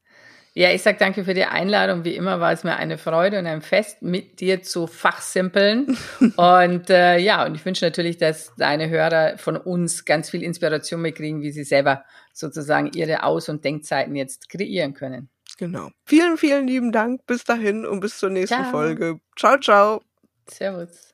Ja, 0.54 0.72
ich 0.72 0.82
sag 0.82 0.98
danke 0.98 1.24
für 1.24 1.34
die 1.34 1.46
Einladung. 1.46 2.04
Wie 2.04 2.18
immer 2.18 2.42
war 2.42 2.52
es 2.52 2.66
mir 2.66 2.76
eine 2.76 2.98
Freude 2.98 3.40
und 3.40 3.46
ein 3.46 3.62
Fest, 3.62 4.02
mit 4.02 4.42
dir 4.42 4.62
zu 4.62 4.88
fachsimpeln. 4.88 5.98
und 6.36 6.90
äh, 6.90 7.18
ja, 7.18 7.46
und 7.46 7.56
ich 7.56 7.64
wünsche 7.66 7.86
natürlich, 7.86 8.18
dass 8.18 8.54
deine 8.58 8.90
Hörer 8.90 9.38
von 9.38 9.56
uns 9.56 10.04
ganz 10.04 10.30
viel 10.30 10.44
Inspiration 10.44 11.02
mitkriegen, 11.02 11.42
wie 11.42 11.54
sie 11.54 11.64
selber 11.64 12.04
sozusagen 12.34 12.92
ihre 12.94 13.24
Aus- 13.24 13.48
und 13.48 13.64
Denkzeiten 13.64 14.18
jetzt 14.18 14.50
kreieren 14.50 14.94
können. 14.96 15.30
Genau. 15.58 15.92
Vielen, 16.04 16.36
vielen 16.38 16.68
lieben 16.68 16.92
Dank. 16.92 17.26
Bis 17.26 17.46
dahin 17.46 17.86
und 17.86 18.02
bis 18.02 18.18
zur 18.18 18.32
nächsten 18.32 18.64
ciao. 18.64 18.72
Folge. 18.72 19.22
Ciao, 19.38 19.58
ciao. 19.60 20.02
Servus. 20.50 21.09